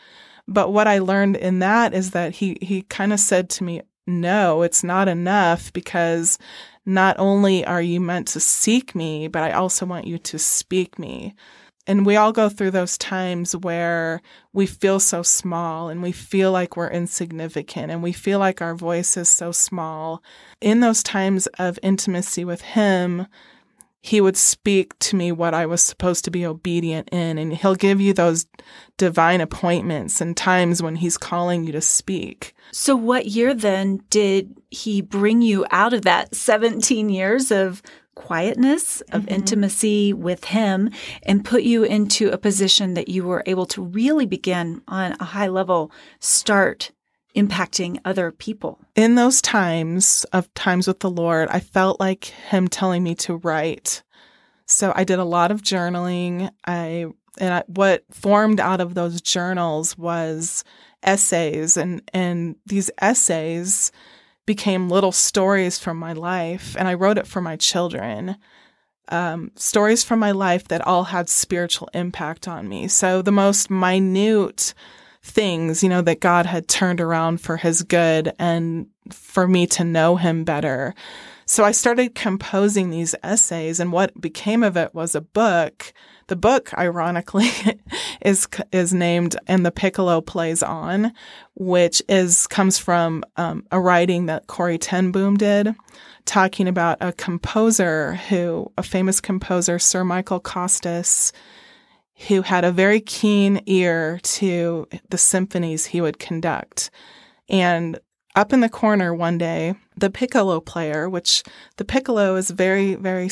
But 0.48 0.74
what 0.74 0.88
I 0.88 0.98
learned 0.98 1.38
in 1.38 1.60
that 1.60 1.94
is 1.94 2.12
that 2.12 2.34
he 2.34 2.58
he 2.60 2.82
kind 2.84 3.14
of 3.14 3.20
said 3.20 3.52
to 3.52 3.64
me, 3.64 3.84
no, 4.08 4.64
it's 4.64 4.84
not 4.84 5.08
enough 5.08 5.72
because 5.74 6.40
not 6.86 7.16
only 7.20 7.66
are 7.66 7.82
you 7.82 8.00
meant 8.00 8.28
to 8.30 8.40
seek 8.40 8.96
me, 8.96 9.28
but 9.28 9.44
I 9.44 9.52
also 9.52 9.86
want 9.86 10.08
you 10.08 10.18
to 10.18 10.40
speak 10.40 10.98
me. 10.98 11.36
And 11.88 12.06
we 12.06 12.16
all 12.16 12.32
go 12.32 12.50
through 12.50 12.72
those 12.72 13.00
times 13.00 13.56
where 13.56 14.22
we 14.54 14.68
feel 14.68 15.00
so 15.00 15.24
small 15.24 15.90
and 15.90 16.04
we 16.04 16.12
feel 16.12 16.52
like 16.52 16.78
we're 16.78 16.90
insignificant 16.90 17.92
and 17.92 18.04
we 18.04 18.12
feel 18.12 18.38
like 18.38 18.62
our 18.62 18.76
voice 18.76 19.18
is 19.18 19.28
so 19.28 19.52
small. 19.52 20.22
In 20.62 20.82
those 20.82 21.02
times 21.02 21.48
of 21.58 21.80
intimacy 21.82 22.46
with 22.46 22.62
Him, 22.62 23.26
he 24.02 24.22
would 24.22 24.38
speak 24.38 24.98
to 25.00 25.16
me 25.16 25.32
what 25.32 25.54
I 25.54 25.66
was 25.66 25.82
supposed 25.82 26.24
to 26.26 26.32
be 26.32 26.46
obedient 26.46 27.10
in. 27.10 27.38
And 27.38 27.54
he'll 27.54 27.76
give 27.76 28.00
you 28.00 28.14
those 28.14 28.46
divine 28.98 29.42
appointments 29.42 30.22
and 30.22 30.36
times 30.36 30.82
when 30.82 30.96
he's 30.96 31.18
calling 31.18 31.66
you 31.66 31.72
to 31.74 31.82
speak. 31.82 32.54
So, 32.72 32.96
what 32.96 33.28
year 33.28 33.54
then 33.54 34.02
did 34.10 34.56
he 34.70 35.02
bring 35.02 35.42
you 35.42 35.66
out 35.72 35.94
of 35.94 36.04
that 36.04 36.36
17 36.36 37.10
years 37.10 37.52
of 37.52 37.82
quietness, 38.16 39.02
of 39.14 39.24
mm-hmm. 39.24 39.36
intimacy 39.36 40.14
with 40.14 40.46
him, 40.46 40.92
and 41.24 41.46
put 41.46 41.64
you 41.64 41.84
into 41.84 42.30
a 42.30 42.38
position 42.38 42.94
that 42.94 43.08
you 43.08 43.24
were 43.24 43.44
able 43.46 43.66
to 43.66 43.82
really 43.82 44.26
begin 44.26 44.82
on 44.88 45.16
a 45.20 45.26
high 45.26 45.48
level 45.48 45.92
start 46.20 46.92
impacting 47.36 48.00
other 48.06 48.32
people. 48.32 48.80
In 48.96 49.16
those 49.16 49.42
times 49.42 50.26
of 50.34 50.54
times 50.54 50.88
with 50.88 51.00
the 51.00 51.10
Lord, 51.10 51.50
I 51.50 51.60
felt 51.60 52.00
like 52.00 52.26
Him 52.26 52.68
telling 52.68 53.04
me 53.04 53.16
to 53.16 53.36
write. 53.38 54.04
So 54.66 54.94
I 54.96 55.04
did 55.04 55.20
a 55.20 55.26
lot 55.26 55.52
of 55.52 55.62
journaling. 55.62 56.50
I 56.66 57.08
and 57.40 57.54
I, 57.54 57.64
what 57.68 58.04
formed 58.12 58.60
out 58.60 58.82
of 58.82 58.94
those 58.94 59.22
journals 59.22 59.98
was 59.98 60.64
essays, 61.04 61.78
and 61.78 62.02
and 62.14 62.56
these 62.66 62.92
essays 63.00 63.92
became 64.46 64.90
little 64.90 65.12
stories 65.12 65.78
from 65.78 65.98
my 65.98 66.14
life, 66.14 66.76
and 66.78 66.88
I 66.88 66.96
wrote 66.96 67.18
it 67.18 67.28
for 67.28 67.42
my 67.42 67.56
children. 67.56 68.36
Um, 69.12 69.52
stories 69.56 70.04
from 70.04 70.20
my 70.20 70.32
life 70.32 70.68
that 70.68 70.86
all 70.86 71.06
had 71.06 71.30
spiritual 71.30 71.90
impact 71.96 72.48
on 72.48 72.70
me. 72.70 72.88
So 72.88 73.24
the 73.24 73.32
most 73.32 73.72
minute 73.72 74.76
things, 75.22 75.84
you 75.84 75.90
know, 75.90 76.02
that 76.02 76.20
God 76.20 76.46
had 76.46 76.68
turned 76.68 77.02
around 77.02 77.42
for 77.42 77.58
his 77.58 77.84
good 77.84 78.34
and 78.40 78.88
for 79.12 79.48
me 79.48 79.68
to 79.68 79.84
know 79.84 80.16
him 80.16 80.44
better. 80.44 80.96
So 81.46 81.64
I 81.64 81.72
started 81.72 82.14
composing 82.14 82.90
these 82.92 83.16
essays 83.24 83.80
and 83.80 83.92
what 83.92 84.20
became 84.22 84.62
of 84.64 84.78
it 84.78 84.94
was 84.94 85.16
a 85.16 85.22
book. 85.22 85.94
The 86.28 86.36
book, 86.36 86.72
ironically, 86.78 87.50
is 88.22 88.48
is 88.72 88.94
named 88.94 89.36
"And 89.48 89.66
the 89.66 89.72
Piccolo 89.72 90.22
Plays 90.22 90.62
On," 90.62 91.12
which 91.56 92.04
is 92.08 92.46
comes 92.46 92.78
from 92.78 93.24
um, 93.36 93.66
a 93.72 93.80
writing 93.80 94.28
that 94.28 94.46
Corrie 94.46 94.78
ten 94.78 95.12
Boom 95.12 95.38
did, 95.38 95.74
talking 96.26 96.68
about 96.68 97.00
a 97.02 97.14
composer 97.14 98.14
who, 98.30 98.72
a 98.78 98.84
famous 98.84 99.20
composer, 99.20 99.80
Sir 99.80 100.04
Michael 100.04 100.40
Costas, 100.40 101.34
who 102.28 102.42
had 102.42 102.66
a 102.66 102.72
very 102.72 103.00
keen 103.00 103.62
ear 103.66 104.20
to 104.24 104.88
the 105.10 105.18
symphonies 105.18 105.88
he 105.88 106.02
would 106.02 106.20
conduct. 106.20 106.90
And 107.48 108.00
up 108.36 108.54
in 108.54 108.60
the 108.60 108.70
corner 108.70 109.14
one 109.14 109.38
day, 109.38 109.76
the 109.98 110.10
piccolo 110.10 110.60
player, 110.60 111.10
which 111.10 111.44
the 111.78 111.86
piccolo 111.86 112.36
is 112.36 112.50
very, 112.50 112.96
very, 112.96 113.30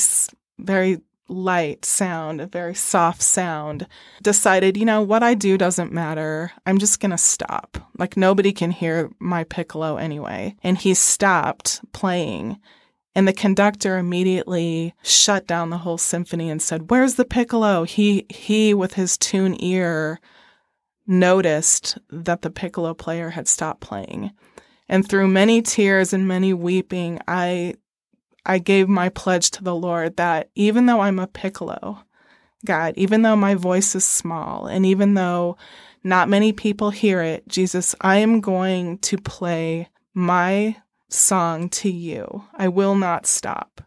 very 0.57 1.01
light 1.29 1.83
sound, 1.83 2.39
a 2.39 2.47
very 2.47 2.73
soft 2.73 3.21
sound, 3.21 3.87
decided, 4.23 4.77
you 4.77 4.85
know, 4.85 5.01
what 5.01 5.23
I 5.23 5.33
do 5.33 5.57
doesn't 5.57 5.91
matter. 5.91 6.51
I'm 6.65 6.77
just 6.77 6.99
going 6.99 7.11
to 7.11 7.17
stop. 7.17 7.77
Like 7.97 8.15
nobody 8.15 8.53
can 8.53 8.71
hear 8.71 9.11
my 9.19 9.43
piccolo 9.43 9.97
anyway. 9.97 10.55
And 10.63 10.77
he 10.77 10.93
stopped 10.93 11.81
playing 11.91 12.57
and 13.17 13.27
the 13.27 13.33
conductor 13.33 13.97
immediately 13.97 14.93
shut 15.01 15.47
down 15.47 15.71
the 15.71 15.79
whole 15.79 15.97
symphony 15.97 16.51
and 16.51 16.61
said, 16.61 16.91
"Where's 16.91 17.15
the 17.15 17.25
piccolo?" 17.25 17.83
He 17.83 18.27
he 18.29 18.75
with 18.75 18.93
his 18.93 19.17
tune 19.17 19.57
ear 19.59 20.19
noticed 21.07 21.97
that 22.11 22.43
the 22.43 22.51
piccolo 22.51 22.93
player 22.93 23.31
had 23.31 23.47
stopped 23.47 23.81
playing. 23.81 24.33
And 24.87 25.09
through 25.09 25.29
many 25.29 25.63
tears 25.63 26.13
and 26.13 26.27
many 26.27 26.53
weeping, 26.53 27.19
I 27.27 27.73
I 28.45 28.59
gave 28.59 28.87
my 28.87 29.09
pledge 29.09 29.49
to 29.51 29.63
the 29.63 29.75
Lord 29.75 30.17
that 30.17 30.51
even 30.53 30.85
though 30.85 30.99
I'm 30.99 31.17
a 31.17 31.25
piccolo, 31.25 32.03
God, 32.65 32.93
even 32.97 33.23
though 33.23 33.35
my 33.35 33.55
voice 33.55 33.95
is 33.95 34.05
small 34.05 34.67
and 34.67 34.85
even 34.85 35.15
though 35.15 35.57
not 36.03 36.29
many 36.29 36.53
people 36.53 36.91
hear 36.91 37.23
it, 37.23 37.47
Jesus, 37.47 37.95
I 37.99 38.17
am 38.17 38.41
going 38.41 38.99
to 38.99 39.17
play 39.17 39.89
my 40.13 40.75
song 41.09 41.69
to 41.69 41.89
you. 41.89 42.43
I 42.55 42.67
will 42.67 42.95
not 42.95 43.25
stop. 43.25 43.81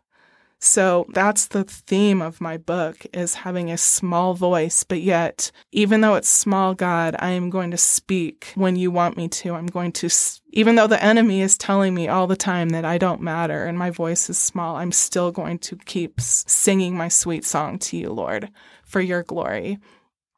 So 0.62 1.06
that's 1.14 1.46
the 1.46 1.64
theme 1.64 2.20
of 2.20 2.40
my 2.40 2.58
book 2.58 3.06
is 3.14 3.34
having 3.34 3.70
a 3.70 3.78
small 3.78 4.34
voice, 4.34 4.84
but 4.84 5.00
yet 5.00 5.50
even 5.72 6.02
though 6.02 6.16
it's 6.16 6.28
small, 6.28 6.74
God, 6.74 7.16
I 7.18 7.30
am 7.30 7.48
going 7.48 7.70
to 7.70 7.78
speak 7.78 8.52
when 8.56 8.76
you 8.76 8.90
want 8.90 9.16
me 9.16 9.26
to. 9.28 9.54
I'm 9.54 9.68
going 9.68 9.92
to 9.92 10.10
even 10.50 10.74
though 10.74 10.86
the 10.86 11.02
enemy 11.02 11.40
is 11.40 11.56
telling 11.56 11.94
me 11.94 12.08
all 12.08 12.26
the 12.26 12.36
time 12.36 12.70
that 12.70 12.84
I 12.84 12.98
don't 12.98 13.22
matter 13.22 13.64
and 13.64 13.78
my 13.78 13.88
voice 13.88 14.28
is 14.28 14.38
small, 14.38 14.76
I'm 14.76 14.92
still 14.92 15.32
going 15.32 15.60
to 15.60 15.76
keep 15.76 16.20
singing 16.20 16.94
my 16.94 17.08
sweet 17.08 17.46
song 17.46 17.78
to 17.78 17.96
you, 17.96 18.12
Lord, 18.12 18.50
for 18.84 19.00
your 19.00 19.22
glory. 19.22 19.78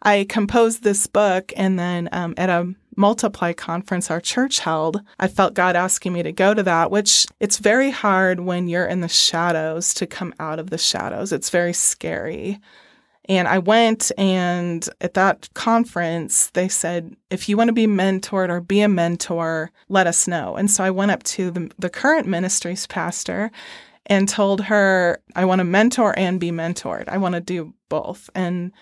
I 0.02 0.26
composed 0.28 0.82
this 0.82 1.06
book 1.06 1.52
and 1.56 1.78
then 1.78 2.08
um, 2.12 2.34
at 2.36 2.50
a 2.50 2.74
multiply 2.96 3.52
conference 3.52 4.10
our 4.10 4.20
church 4.20 4.58
held, 4.58 5.00
I 5.18 5.28
felt 5.28 5.54
God 5.54 5.76
asking 5.76 6.12
me 6.12 6.22
to 6.22 6.32
go 6.32 6.54
to 6.54 6.62
that, 6.62 6.90
which 6.90 7.26
it's 7.40 7.58
very 7.58 7.90
hard 7.90 8.40
when 8.40 8.68
you're 8.68 8.86
in 8.86 9.00
the 9.00 9.08
shadows 9.08 9.94
to 9.94 10.06
come 10.06 10.34
out 10.38 10.58
of 10.58 10.70
the 10.70 10.78
shadows. 10.78 11.32
It's 11.32 11.50
very 11.50 11.72
scary. 11.72 12.60
And 13.28 13.46
I 13.46 13.58
went, 13.58 14.10
and 14.18 14.86
at 15.00 15.14
that 15.14 15.48
conference, 15.54 16.50
they 16.50 16.68
said, 16.68 17.14
if 17.30 17.48
you 17.48 17.56
want 17.56 17.68
to 17.68 17.72
be 17.72 17.86
mentored 17.86 18.48
or 18.48 18.60
be 18.60 18.80
a 18.80 18.88
mentor, 18.88 19.70
let 19.88 20.08
us 20.08 20.26
know. 20.26 20.56
And 20.56 20.68
so 20.68 20.82
I 20.82 20.90
went 20.90 21.12
up 21.12 21.22
to 21.24 21.52
the, 21.52 21.70
the 21.78 21.90
current 21.90 22.26
ministry's 22.26 22.86
pastor 22.88 23.52
and 24.06 24.28
told 24.28 24.62
her, 24.62 25.22
I 25.36 25.44
want 25.44 25.60
to 25.60 25.64
mentor 25.64 26.18
and 26.18 26.40
be 26.40 26.50
mentored. 26.50 27.08
I 27.08 27.18
want 27.18 27.36
to 27.36 27.40
do 27.40 27.72
both. 27.88 28.28
And 28.34 28.72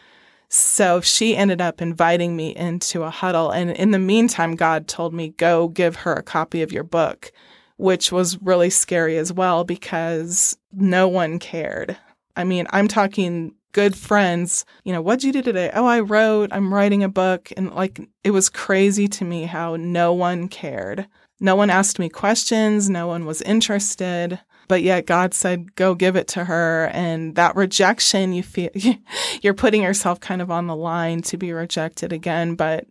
so 0.50 1.00
she 1.00 1.36
ended 1.36 1.60
up 1.60 1.80
inviting 1.80 2.34
me 2.34 2.54
into 2.56 3.04
a 3.04 3.10
huddle. 3.10 3.52
And 3.52 3.70
in 3.70 3.92
the 3.92 4.00
meantime, 4.00 4.56
God 4.56 4.88
told 4.88 5.14
me, 5.14 5.28
go 5.30 5.68
give 5.68 5.96
her 5.96 6.12
a 6.12 6.24
copy 6.24 6.60
of 6.60 6.72
your 6.72 6.82
book, 6.82 7.30
which 7.76 8.10
was 8.10 8.36
really 8.42 8.68
scary 8.68 9.16
as 9.16 9.32
well 9.32 9.62
because 9.62 10.56
no 10.72 11.06
one 11.06 11.38
cared. 11.38 11.96
I 12.36 12.42
mean, 12.42 12.66
I'm 12.70 12.88
talking 12.88 13.54
good 13.72 13.96
friends, 13.96 14.64
you 14.82 14.92
know, 14.92 15.00
what'd 15.00 15.22
you 15.22 15.32
do 15.32 15.42
today? 15.42 15.70
Oh, 15.72 15.86
I 15.86 16.00
wrote, 16.00 16.52
I'm 16.52 16.74
writing 16.74 17.04
a 17.04 17.08
book. 17.08 17.52
And 17.56 17.72
like, 17.72 18.00
it 18.24 18.32
was 18.32 18.48
crazy 18.48 19.06
to 19.06 19.24
me 19.24 19.44
how 19.44 19.76
no 19.76 20.12
one 20.12 20.48
cared. 20.48 21.06
No 21.38 21.54
one 21.54 21.70
asked 21.70 22.00
me 22.00 22.08
questions, 22.08 22.90
no 22.90 23.06
one 23.06 23.24
was 23.24 23.40
interested. 23.42 24.40
But 24.70 24.84
yet 24.84 25.06
God 25.06 25.34
said, 25.34 25.74
go 25.74 25.96
give 25.96 26.14
it 26.14 26.28
to 26.28 26.44
her. 26.44 26.90
And 26.92 27.34
that 27.34 27.56
rejection, 27.56 28.32
you 28.32 28.44
feel 28.44 28.70
you're 29.42 29.52
putting 29.52 29.82
yourself 29.82 30.20
kind 30.20 30.40
of 30.40 30.48
on 30.48 30.68
the 30.68 30.76
line 30.76 31.22
to 31.22 31.36
be 31.36 31.52
rejected 31.52 32.12
again. 32.12 32.54
But, 32.54 32.86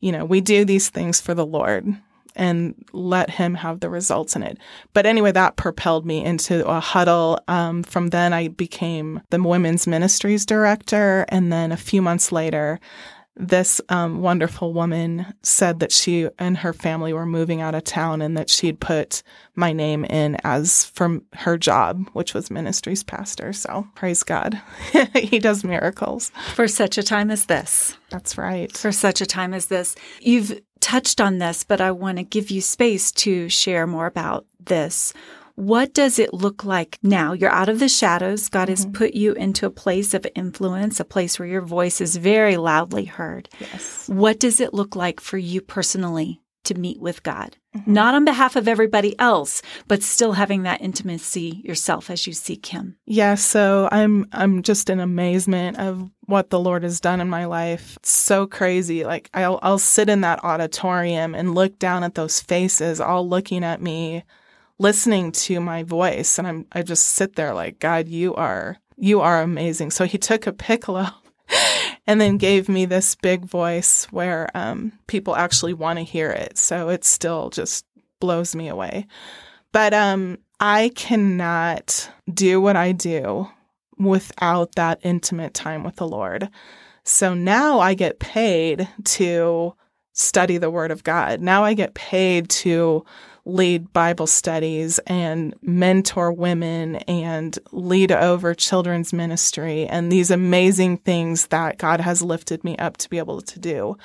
you 0.00 0.12
know, 0.12 0.26
we 0.26 0.42
do 0.42 0.66
these 0.66 0.90
things 0.90 1.22
for 1.22 1.32
the 1.32 1.46
Lord 1.46 1.96
and 2.36 2.74
let 2.92 3.30
him 3.30 3.54
have 3.54 3.80
the 3.80 3.88
results 3.88 4.36
in 4.36 4.42
it. 4.42 4.58
But 4.92 5.06
anyway, 5.06 5.32
that 5.32 5.56
propelled 5.56 6.04
me 6.04 6.22
into 6.22 6.68
a 6.68 6.80
huddle. 6.80 7.38
Um, 7.48 7.82
from 7.82 8.08
then, 8.08 8.34
I 8.34 8.48
became 8.48 9.22
the 9.30 9.42
women's 9.42 9.86
ministries 9.86 10.44
director. 10.44 11.24
And 11.30 11.50
then 11.50 11.72
a 11.72 11.78
few 11.78 12.02
months 12.02 12.30
later, 12.30 12.78
this 13.36 13.80
um, 13.88 14.20
wonderful 14.20 14.72
woman 14.72 15.26
said 15.42 15.80
that 15.80 15.90
she 15.90 16.28
and 16.38 16.58
her 16.58 16.72
family 16.72 17.12
were 17.12 17.26
moving 17.26 17.60
out 17.60 17.74
of 17.74 17.84
town 17.84 18.20
and 18.20 18.36
that 18.36 18.50
she'd 18.50 18.78
put 18.78 19.22
my 19.54 19.72
name 19.72 20.04
in 20.04 20.36
as 20.44 20.84
from 20.84 21.24
her 21.32 21.56
job, 21.56 22.08
which 22.12 22.34
was 22.34 22.50
ministries 22.50 23.02
pastor. 23.02 23.52
So 23.52 23.86
praise 23.94 24.22
God. 24.22 24.60
he 25.14 25.38
does 25.38 25.64
miracles. 25.64 26.30
For 26.54 26.68
such 26.68 26.98
a 26.98 27.02
time 27.02 27.30
as 27.30 27.46
this. 27.46 27.96
That's 28.10 28.36
right. 28.36 28.70
For 28.76 28.92
such 28.92 29.20
a 29.20 29.26
time 29.26 29.54
as 29.54 29.66
this. 29.66 29.94
You've 30.20 30.60
touched 30.80 31.20
on 31.20 31.38
this, 31.38 31.64
but 31.64 31.80
I 31.80 31.90
want 31.92 32.18
to 32.18 32.24
give 32.24 32.50
you 32.50 32.60
space 32.60 33.10
to 33.12 33.48
share 33.48 33.86
more 33.86 34.06
about 34.06 34.44
this. 34.60 35.14
What 35.54 35.94
does 35.94 36.18
it 36.18 36.32
look 36.32 36.64
like 36.64 36.98
now? 37.02 37.32
You're 37.32 37.50
out 37.50 37.68
of 37.68 37.78
the 37.78 37.88
shadows. 37.88 38.48
God 38.48 38.62
mm-hmm. 38.62 38.70
has 38.70 38.86
put 38.86 39.14
you 39.14 39.32
into 39.32 39.66
a 39.66 39.70
place 39.70 40.14
of 40.14 40.26
influence, 40.34 41.00
a 41.00 41.04
place 41.04 41.38
where 41.38 41.48
your 41.48 41.62
voice 41.62 42.00
is 42.00 42.16
very 42.16 42.56
loudly 42.56 43.04
heard. 43.04 43.48
Yes. 43.60 44.08
What 44.08 44.40
does 44.40 44.60
it 44.60 44.74
look 44.74 44.96
like 44.96 45.20
for 45.20 45.38
you 45.38 45.60
personally 45.60 46.40
to 46.64 46.74
meet 46.74 47.00
with 47.00 47.22
God? 47.22 47.56
Mm-hmm. 47.76 47.92
Not 47.92 48.14
on 48.14 48.24
behalf 48.24 48.56
of 48.56 48.68
everybody 48.68 49.18
else, 49.18 49.62
but 49.88 50.02
still 50.02 50.32
having 50.32 50.62
that 50.62 50.82
intimacy 50.82 51.62
yourself 51.64 52.10
as 52.10 52.26
you 52.26 52.32
seek 52.32 52.66
him. 52.66 52.96
Yeah, 53.06 53.34
so 53.34 53.88
I'm 53.90 54.26
I'm 54.32 54.62
just 54.62 54.90
in 54.90 55.00
amazement 55.00 55.78
of 55.78 56.10
what 56.26 56.50
the 56.50 56.60
Lord 56.60 56.82
has 56.82 57.00
done 57.00 57.20
in 57.20 57.28
my 57.28 57.46
life. 57.46 57.96
It's 57.96 58.12
so 58.12 58.46
crazy. 58.46 59.04
Like 59.04 59.30
I'll 59.32 59.58
I'll 59.62 59.78
sit 59.78 60.08
in 60.08 60.20
that 60.20 60.44
auditorium 60.44 61.34
and 61.34 61.54
look 61.54 61.78
down 61.78 62.04
at 62.04 62.14
those 62.14 62.40
faces 62.40 63.00
all 63.00 63.28
looking 63.28 63.64
at 63.64 63.80
me 63.80 64.24
listening 64.82 65.30
to 65.30 65.60
my 65.60 65.84
voice 65.84 66.38
and 66.38 66.46
I'm 66.46 66.66
I 66.72 66.82
just 66.82 67.04
sit 67.04 67.36
there 67.36 67.54
like 67.54 67.78
God 67.78 68.08
you 68.08 68.34
are 68.34 68.78
you 68.96 69.20
are 69.20 69.40
amazing. 69.40 69.90
So 69.90 70.04
he 70.04 70.18
took 70.18 70.46
a 70.46 70.52
piccolo 70.52 71.06
and 72.06 72.20
then 72.20 72.36
gave 72.36 72.68
me 72.68 72.84
this 72.84 73.14
big 73.14 73.44
voice 73.44 74.06
where 74.10 74.48
um, 74.54 74.92
people 75.06 75.34
actually 75.34 75.74
want 75.74 75.98
to 75.98 76.04
hear 76.04 76.30
it. 76.30 76.58
So 76.58 76.88
it 76.88 77.04
still 77.04 77.50
just 77.50 77.84
blows 78.20 78.54
me 78.54 78.68
away. 78.68 79.06
But 79.72 79.94
um, 79.94 80.38
I 80.60 80.92
cannot 80.94 82.10
do 82.32 82.60
what 82.60 82.76
I 82.76 82.92
do 82.92 83.48
without 83.98 84.74
that 84.76 85.00
intimate 85.02 85.54
time 85.54 85.84
with 85.84 85.96
the 85.96 86.06
Lord. 86.06 86.48
So 87.04 87.34
now 87.34 87.80
I 87.80 87.94
get 87.94 88.20
paid 88.20 88.88
to 89.04 89.74
study 90.12 90.58
the 90.58 90.70
Word 90.70 90.90
of 90.90 91.02
God. 91.02 91.40
Now 91.40 91.64
I 91.64 91.74
get 91.74 91.94
paid 91.94 92.48
to 92.50 93.04
lead 93.44 93.92
Bible 93.92 94.26
studies 94.26 94.98
and 95.06 95.54
mentor 95.62 96.32
women 96.32 96.96
and 96.96 97.58
lead 97.72 98.12
over 98.12 98.54
children's 98.54 99.12
ministry 99.12 99.86
and 99.86 100.12
these 100.12 100.30
amazing 100.30 100.98
things 100.98 101.48
that 101.48 101.78
God 101.78 102.00
has 102.00 102.22
lifted 102.22 102.62
me 102.62 102.76
up 102.76 102.96
to 102.98 103.10
be 103.10 103.18
able 103.18 103.40
to 103.40 103.58
do. 103.58 103.96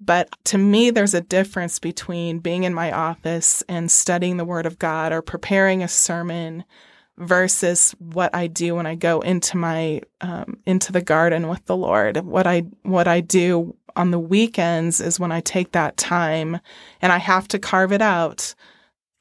But 0.00 0.28
to 0.46 0.58
me, 0.58 0.90
there's 0.90 1.14
a 1.14 1.20
difference 1.20 1.78
between 1.78 2.40
being 2.40 2.64
in 2.64 2.74
my 2.74 2.90
office 2.90 3.62
and 3.68 3.88
studying 3.90 4.36
the 4.36 4.44
Word 4.44 4.66
of 4.66 4.80
God 4.80 5.12
or 5.12 5.22
preparing 5.22 5.82
a 5.82 5.88
sermon 5.88 6.64
versus 7.18 7.94
what 7.98 8.34
I 8.34 8.48
do 8.48 8.74
when 8.74 8.86
I 8.86 8.96
go 8.96 9.20
into 9.20 9.56
my 9.56 10.00
um, 10.20 10.58
into 10.66 10.90
the 10.90 11.02
garden 11.02 11.46
with 11.48 11.64
the 11.66 11.76
Lord. 11.76 12.16
What 12.16 12.48
I 12.48 12.64
what 12.82 13.06
I 13.06 13.20
do 13.20 13.76
on 13.94 14.10
the 14.10 14.18
weekends 14.18 15.00
is 15.00 15.20
when 15.20 15.30
I 15.30 15.40
take 15.40 15.72
that 15.72 15.96
time 15.96 16.58
and 17.00 17.12
I 17.12 17.18
have 17.18 17.46
to 17.48 17.58
carve 17.60 17.92
it 17.92 18.02
out 18.02 18.54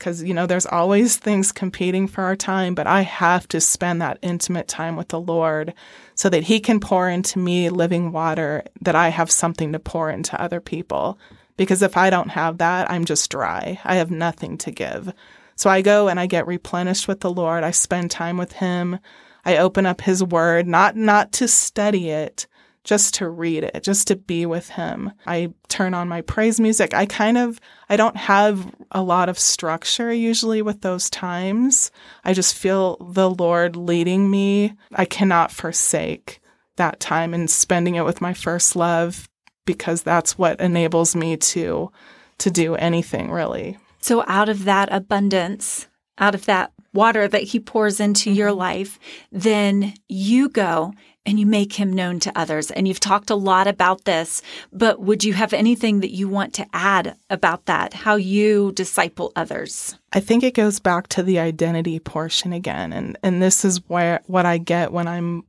because 0.02 0.24
you 0.24 0.34
know 0.34 0.48
there's 0.48 0.66
always 0.66 1.18
things 1.18 1.52
competing 1.52 2.08
for 2.08 2.24
our 2.24 2.36
time 2.36 2.74
but 2.74 2.88
i 2.88 3.02
have 3.02 3.48
to 3.48 3.62
spend 3.62 4.02
that 4.02 4.18
intimate 4.24 4.68
time 4.68 4.96
with 4.96 5.10
the 5.10 5.20
lord 5.20 5.76
so 6.16 6.28
that 6.28 6.42
he 6.44 6.60
can 6.60 6.80
pour 6.80 7.08
into 7.08 7.38
me 7.38 7.70
living 7.70 8.12
water 8.12 8.64
that 8.82 8.96
i 8.96 9.10
have 9.10 9.30
something 9.30 9.72
to 9.72 9.80
pour 9.80 10.10
into 10.10 10.40
other 10.42 10.60
people. 10.60 11.20
Because 11.56 11.84
if 11.84 11.96
i 11.98 12.10
don't 12.10 12.30
have 12.30 12.58
that 12.58 12.90
i'm 12.90 13.06
just 13.06 13.30
dry. 13.30 13.80
I 13.84 13.96
have 13.96 14.10
nothing 14.10 14.58
to 14.60 14.72
give. 14.72 15.14
So 15.56 15.70
i 15.70 15.84
go 15.84 16.08
and 16.08 16.20
i 16.20 16.26
get 16.26 16.48
replenished 16.48 17.08
with 17.08 17.20
the 17.20 17.32
lord. 17.32 17.64
I 17.64 17.70
spend 17.70 18.10
time 18.10 18.38
with 18.38 18.54
him. 18.54 18.98
I 19.46 19.58
open 19.58 19.86
up 19.86 20.02
his 20.02 20.24
word 20.24 20.66
not 20.66 20.96
not 20.96 21.32
to 21.34 21.48
study 21.48 22.10
it 22.10 22.48
just 22.84 23.14
to 23.16 23.30
read 23.30 23.64
it, 23.64 23.84
just 23.84 24.08
to 24.08 24.16
be 24.16 24.46
with 24.46 24.70
him. 24.70 25.12
I 25.26 25.54
turn 25.68 25.94
on 25.94 26.10
my 26.10 26.22
praise 26.22 26.60
music. 26.60 26.94
I 26.94 27.06
kind 27.06 27.38
of 27.38 27.60
I 27.90 27.96
don't 27.96 28.18
have 28.18 28.74
a 28.92 29.02
lot 29.02 29.30
of 29.30 29.38
structure 29.38 30.12
usually 30.12 30.62
with 30.62 30.82
those 30.82 31.10
times. 31.10 31.92
I 32.24 32.34
just 32.34 32.56
feel 32.56 32.98
the 32.98 33.30
Lord 33.30 33.76
leading 33.76 34.30
me. 34.30 34.74
I 34.94 35.06
cannot 35.06 35.52
forsake 35.52 36.42
that 36.78 37.00
time 37.00 37.34
and 37.34 37.50
spending 37.50 37.96
it 37.96 38.06
with 38.06 38.22
my 38.22 38.34
first 38.34 38.76
love 38.76 39.30
because 39.66 40.02
that's 40.02 40.38
what 40.38 40.60
enables 40.60 41.16
me 41.16 41.38
to 41.38 41.92
to 42.40 42.50
do 42.50 42.76
anything 42.76 43.30
really. 43.30 43.78
So 44.00 44.24
out 44.28 44.50
of 44.50 44.64
that 44.64 44.92
abundance, 44.92 45.88
out 46.18 46.34
of 46.34 46.46
that 46.46 46.74
water 46.94 47.28
that 47.28 47.44
he 47.44 47.60
pours 47.60 48.00
into 48.00 48.32
your 48.32 48.50
mm-hmm. 48.50 48.60
life, 48.60 49.00
then 49.32 49.94
you 50.08 50.50
go 50.50 50.94
and 51.26 51.40
you 51.40 51.46
make 51.46 51.74
him 51.74 51.94
known 51.94 52.20
to 52.20 52.32
others. 52.36 52.72
And 52.72 52.88
you've 52.88 53.00
talked 53.00 53.30
a 53.30 53.36
lot 53.36 53.68
about 53.68 54.06
this, 54.06 54.42
but 54.74 55.00
would 55.02 55.24
you 55.24 55.34
have 55.34 55.54
anything 55.54 56.00
that 56.00 56.16
you 56.16 56.28
want 56.28 56.54
to 56.56 56.66
add 56.74 57.16
about 57.30 57.66
that, 57.66 57.94
how 57.94 58.16
you 58.16 58.72
disciple 58.72 59.32
others? 59.36 59.96
I 60.14 60.20
think 60.20 60.44
it 60.44 60.56
goes 60.56 60.80
back 60.80 61.08
to 61.10 61.24
the 61.24 61.40
identity 61.40 62.00
portion 62.00 62.54
again. 62.54 62.92
And, 62.92 63.18
and 63.22 63.42
this 63.42 63.64
is 63.64 63.88
where 63.88 64.22
what 64.26 64.46
I 64.46 64.58
get 64.58 64.92
when 64.92 65.08
I'm 65.08 65.44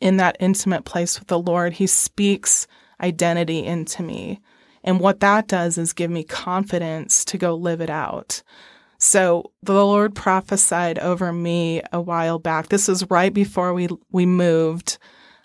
in 0.00 0.16
that 0.16 0.36
intimate 0.40 0.84
place 0.84 1.18
with 1.18 1.28
the 1.28 1.38
Lord. 1.38 1.74
He 1.74 1.86
speaks 1.86 2.66
identity 3.00 3.64
into 3.64 4.02
me. 4.02 4.40
And 4.82 5.00
what 5.00 5.20
that 5.20 5.46
does 5.46 5.78
is 5.78 5.92
give 5.92 6.10
me 6.10 6.24
confidence 6.24 7.24
to 7.26 7.38
go 7.38 7.54
live 7.54 7.80
it 7.80 7.88
out. 7.88 8.42
So 9.04 9.52
the 9.62 9.74
Lord 9.74 10.14
prophesied 10.14 10.98
over 10.98 11.30
me 11.30 11.82
a 11.92 12.00
while 12.00 12.38
back. 12.38 12.70
This 12.70 12.88
was 12.88 13.10
right 13.10 13.32
before 13.32 13.74
we 13.74 13.86
we 14.10 14.24
moved. 14.24 14.96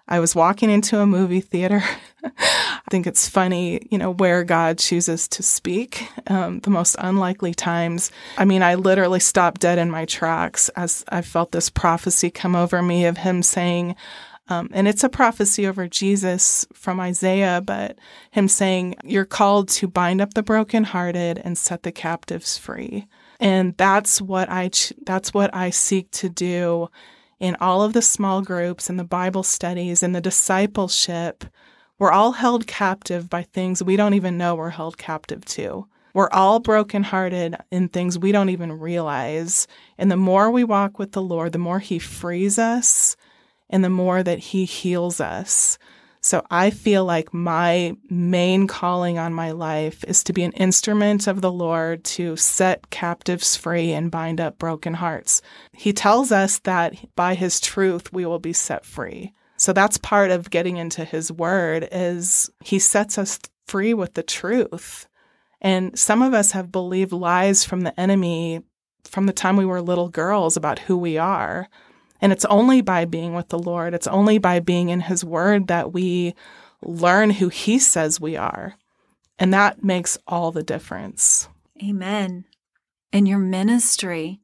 I 0.07 0.21
was 0.21 0.33
walking 0.33 0.69
into 0.69 1.01
a 1.01 1.05
movie 1.05 1.41
theater. 1.41 1.83
I 2.23 2.81
think 2.89 3.05
it's 3.05 3.27
funny, 3.27 3.85
you 3.91 3.97
know, 3.97 4.11
where 4.11 4.45
God 4.45 4.77
chooses 4.77 5.27
to 5.27 5.43
speak, 5.43 6.07
um, 6.27 6.61
the 6.61 6.69
most 6.69 6.95
unlikely 6.99 7.53
times. 7.53 8.11
I 8.37 8.45
mean, 8.45 8.63
I 8.63 8.75
literally 8.75 9.19
stopped 9.19 9.59
dead 9.59 9.77
in 9.77 9.91
my 9.91 10.05
tracks 10.05 10.69
as 10.69 11.03
I 11.09 11.21
felt 11.21 11.51
this 11.51 11.69
prophecy 11.69 12.31
come 12.31 12.55
over 12.55 12.81
me 12.81 13.05
of 13.05 13.17
Him 13.17 13.43
saying, 13.43 13.97
um, 14.47 14.69
and 14.71 14.87
it's 14.87 15.03
a 15.03 15.09
prophecy 15.09 15.67
over 15.67 15.85
Jesus 15.89 16.65
from 16.73 17.01
Isaiah, 17.01 17.61
but 17.63 17.99
Him 18.31 18.47
saying, 18.47 18.95
You're 19.03 19.25
called 19.25 19.67
to 19.69 19.87
bind 19.89 20.21
up 20.21 20.33
the 20.33 20.43
brokenhearted 20.43 21.39
and 21.39 21.57
set 21.57 21.83
the 21.83 21.91
captives 21.91 22.57
free. 22.57 23.05
And 23.39 23.75
that's 23.77 24.21
what 24.21 24.49
I 24.49 24.69
that's 25.05 25.33
what 25.33 25.53
I 25.55 25.69
seek 25.69 26.11
to 26.11 26.29
do 26.29 26.89
in 27.39 27.55
all 27.61 27.81
of 27.81 27.93
the 27.93 28.01
small 28.01 28.41
groups 28.41 28.89
and 28.89 28.99
the 28.99 29.05
Bible 29.05 29.43
studies 29.43 30.03
and 30.03 30.13
the 30.13 30.21
discipleship. 30.21 31.45
We're 31.97 32.11
all 32.11 32.33
held 32.33 32.67
captive 32.67 33.29
by 33.29 33.43
things 33.43 33.83
we 33.83 33.95
don't 33.95 34.13
even 34.13 34.37
know 34.37 34.55
we're 34.55 34.69
held 34.69 34.97
captive 34.97 35.45
to. 35.45 35.87
We're 36.13 36.29
all 36.31 36.59
brokenhearted 36.59 37.55
in 37.71 37.89
things 37.89 38.17
we 38.17 38.31
don't 38.31 38.49
even 38.49 38.73
realize. 38.73 39.67
And 39.97 40.11
the 40.11 40.17
more 40.17 40.49
we 40.49 40.63
walk 40.63 40.97
with 40.97 41.11
the 41.11 41.21
Lord, 41.21 41.51
the 41.51 41.59
more 41.59 41.79
He 41.79 41.99
frees 41.99 42.57
us 42.57 43.15
and 43.69 43.83
the 43.83 43.89
more 43.89 44.23
that 44.23 44.39
He 44.39 44.65
heals 44.65 45.21
us. 45.21 45.77
So 46.21 46.45
I 46.51 46.69
feel 46.69 47.05
like 47.05 47.33
my 47.33 47.95
main 48.09 48.67
calling 48.67 49.17
on 49.17 49.33
my 49.33 49.51
life 49.51 50.03
is 50.05 50.23
to 50.25 50.33
be 50.33 50.43
an 50.43 50.51
instrument 50.53 51.27
of 51.27 51.41
the 51.41 51.51
Lord 51.51 52.03
to 52.05 52.35
set 52.35 52.89
captives 52.89 53.55
free 53.55 53.93
and 53.93 54.11
bind 54.11 54.41
up 54.41 54.57
broken 54.57 54.95
hearts. 54.95 55.41
He 55.71 55.93
tells 55.93 56.31
us 56.31 56.59
that 56.59 56.95
by 57.15 57.35
his 57.35 57.61
truth 57.61 58.11
we 58.11 58.25
will 58.25 58.39
be 58.39 58.53
set 58.53 58.85
free. 58.85 59.33
So 59.55 59.71
that's 59.71 59.97
part 59.97 60.31
of 60.31 60.49
getting 60.49 60.77
into 60.77 61.05
his 61.05 61.31
word 61.31 61.87
is 61.91 62.49
he 62.63 62.79
sets 62.79 63.17
us 63.17 63.39
free 63.67 63.93
with 63.93 64.13
the 64.13 64.23
truth. 64.23 65.07
And 65.61 65.97
some 65.97 66.21
of 66.21 66.33
us 66.33 66.51
have 66.51 66.71
believed 66.71 67.11
lies 67.11 67.63
from 67.63 67.81
the 67.81 67.97
enemy 67.99 68.61
from 69.05 69.25
the 69.25 69.33
time 69.33 69.55
we 69.57 69.65
were 69.65 69.81
little 69.81 70.09
girls 70.09 70.55
about 70.55 70.79
who 70.79 70.97
we 70.97 71.17
are. 71.17 71.67
And 72.21 72.31
it's 72.31 72.45
only 72.45 72.81
by 72.81 73.05
being 73.05 73.33
with 73.33 73.49
the 73.49 73.59
Lord, 73.59 73.93
it's 73.93 74.07
only 74.07 74.37
by 74.37 74.59
being 74.59 74.89
in 74.89 75.01
His 75.01 75.23
Word 75.23 75.67
that 75.67 75.93
we 75.93 76.35
learn 76.83 77.29
who 77.29 77.49
He 77.49 77.79
says 77.79 78.19
we 78.19 78.35
are. 78.35 78.75
And 79.37 79.53
that 79.53 79.83
makes 79.83 80.17
all 80.27 80.51
the 80.51 80.63
difference. 80.63 81.47
Amen. 81.81 82.45
And 83.13 83.27
your 83.27 83.39
ministry, 83.39 84.41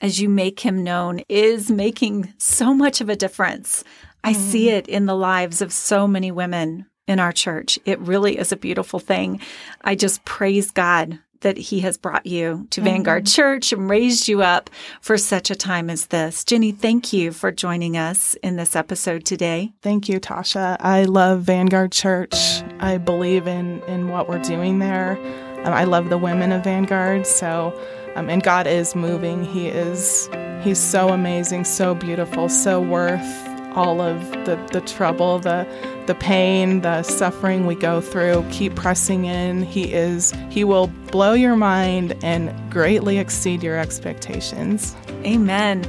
as 0.00 0.20
you 0.20 0.28
make 0.28 0.60
Him 0.60 0.82
known, 0.82 1.20
is 1.28 1.70
making 1.70 2.32
so 2.36 2.74
much 2.74 3.00
of 3.00 3.08
a 3.08 3.16
difference. 3.16 3.84
I 4.24 4.32
mm. 4.32 4.36
see 4.36 4.70
it 4.70 4.88
in 4.88 5.06
the 5.06 5.16
lives 5.16 5.62
of 5.62 5.72
so 5.72 6.08
many 6.08 6.32
women 6.32 6.86
in 7.06 7.20
our 7.20 7.32
church. 7.32 7.78
It 7.84 8.00
really 8.00 8.38
is 8.38 8.50
a 8.50 8.56
beautiful 8.56 8.98
thing. 8.98 9.40
I 9.82 9.94
just 9.94 10.24
praise 10.24 10.70
God 10.70 11.20
that 11.44 11.56
He 11.56 11.80
has 11.80 11.96
brought 11.96 12.26
you 12.26 12.66
to 12.70 12.80
mm-hmm. 12.80 12.90
Vanguard 12.90 13.26
Church 13.26 13.72
and 13.72 13.88
raised 13.88 14.26
you 14.26 14.42
up 14.42 14.68
for 15.00 15.16
such 15.16 15.50
a 15.50 15.54
time 15.54 15.88
as 15.88 16.06
this. 16.06 16.44
Jenny, 16.44 16.72
thank 16.72 17.12
you 17.12 17.30
for 17.30 17.52
joining 17.52 17.96
us 17.96 18.34
in 18.42 18.56
this 18.56 18.74
episode 18.74 19.24
today. 19.24 19.72
Thank 19.80 20.08
you, 20.08 20.18
Tasha. 20.18 20.76
I 20.80 21.04
love 21.04 21.42
Vanguard 21.42 21.92
Church. 21.92 22.34
I 22.80 22.98
believe 22.98 23.46
in 23.46 23.80
in 23.84 24.08
what 24.08 24.28
we're 24.28 24.42
doing 24.42 24.80
there. 24.80 25.16
Um, 25.64 25.72
I 25.72 25.84
love 25.84 26.10
the 26.10 26.18
women 26.18 26.50
of 26.50 26.64
Vanguard. 26.64 27.26
So, 27.26 27.78
um, 28.16 28.28
and 28.28 28.42
God 28.42 28.66
is 28.66 28.94
moving. 28.94 29.44
He 29.44 29.68
is. 29.68 30.28
He's 30.62 30.78
so 30.78 31.10
amazing, 31.10 31.64
so 31.64 31.94
beautiful, 31.94 32.48
so 32.48 32.80
worth 32.80 33.53
all 33.74 34.00
of 34.00 34.30
the, 34.44 34.56
the 34.72 34.80
trouble, 34.82 35.38
the 35.38 35.66
the 36.06 36.14
pain, 36.14 36.82
the 36.82 37.02
suffering 37.02 37.66
we 37.66 37.74
go 37.74 38.00
through. 38.00 38.44
Keep 38.50 38.74
pressing 38.74 39.24
in. 39.24 39.62
He 39.62 39.92
is 39.92 40.32
he 40.50 40.64
will 40.64 40.88
blow 41.10 41.32
your 41.32 41.56
mind 41.56 42.16
and 42.22 42.52
greatly 42.70 43.18
exceed 43.18 43.62
your 43.62 43.78
expectations. 43.78 44.94
Amen. 45.24 45.82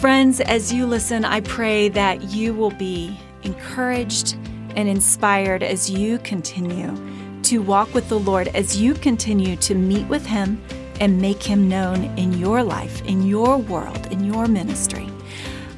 Friends, 0.00 0.40
as 0.40 0.72
you 0.72 0.86
listen, 0.86 1.24
I 1.24 1.40
pray 1.40 1.88
that 1.90 2.22
you 2.22 2.54
will 2.54 2.70
be 2.72 3.18
encouraged 3.42 4.36
and 4.76 4.88
inspired 4.88 5.62
as 5.62 5.90
you 5.90 6.18
continue 6.18 6.94
to 7.42 7.62
walk 7.62 7.92
with 7.94 8.08
the 8.08 8.18
Lord, 8.18 8.48
as 8.48 8.80
you 8.80 8.94
continue 8.94 9.56
to 9.56 9.74
meet 9.74 10.06
with 10.08 10.26
him 10.26 10.62
and 11.00 11.20
make 11.20 11.42
him 11.42 11.68
known 11.68 12.04
in 12.18 12.32
your 12.34 12.62
life, 12.62 13.04
in 13.06 13.22
your 13.22 13.56
world, 13.56 14.06
in 14.12 14.24
your 14.24 14.46
ministry. 14.46 15.08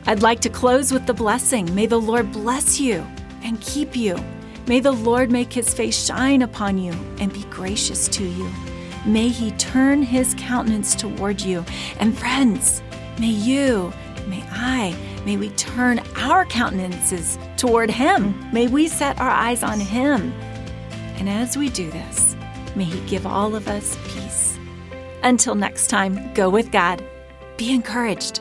I'd 0.09 0.23
like 0.23 0.41
to 0.41 0.49
close 0.49 0.91
with 0.91 1.05
the 1.05 1.13
blessing. 1.13 1.75
May 1.75 1.85
the 1.85 2.01
Lord 2.01 2.33
bless 2.33 2.81
you 2.81 3.07
and 3.43 3.61
keep 3.61 3.95
you. 3.95 4.17
May 4.67 4.81
the 4.81 4.93
Lord 4.93 5.31
make 5.31 5.53
his 5.53 5.75
face 5.75 6.03
shine 6.03 6.41
upon 6.41 6.79
you 6.79 6.93
and 7.21 7.31
be 7.31 7.45
gracious 7.51 8.09
to 8.09 8.25
you. 8.25 8.51
May 9.05 9.29
he 9.29 9.51
turn 9.53 10.03
his 10.03 10.35
countenance 10.39 10.95
toward 10.95 11.43
you. 11.43 11.63
And 12.01 12.19
friends, 12.19 12.83
may 13.21 13.27
you, 13.27 13.93
may 14.27 14.43
I, 14.51 14.97
may 15.27 15.37
we 15.37 15.51
turn 15.51 15.99
our 16.17 16.47
countenances 16.47 17.39
toward 17.59 17.91
him. 17.91 18.51
May 18.51 18.67
we 18.67 18.89
set 18.89 19.21
our 19.21 19.29
eyes 19.29 19.63
on 19.63 19.79
him. 19.79 20.33
And 21.19 21.29
as 21.29 21.59
we 21.59 21.69
do 21.69 21.91
this, 21.91 22.35
may 22.75 22.85
he 22.85 23.07
give 23.07 23.27
all 23.27 23.55
of 23.55 23.69
us 23.69 23.99
peace. 24.05 24.59
Until 25.23 25.55
next 25.55 25.89
time, 25.89 26.33
go 26.33 26.49
with 26.49 26.73
God. 26.73 27.05
Be 27.59 27.73
encouraged. 27.73 28.41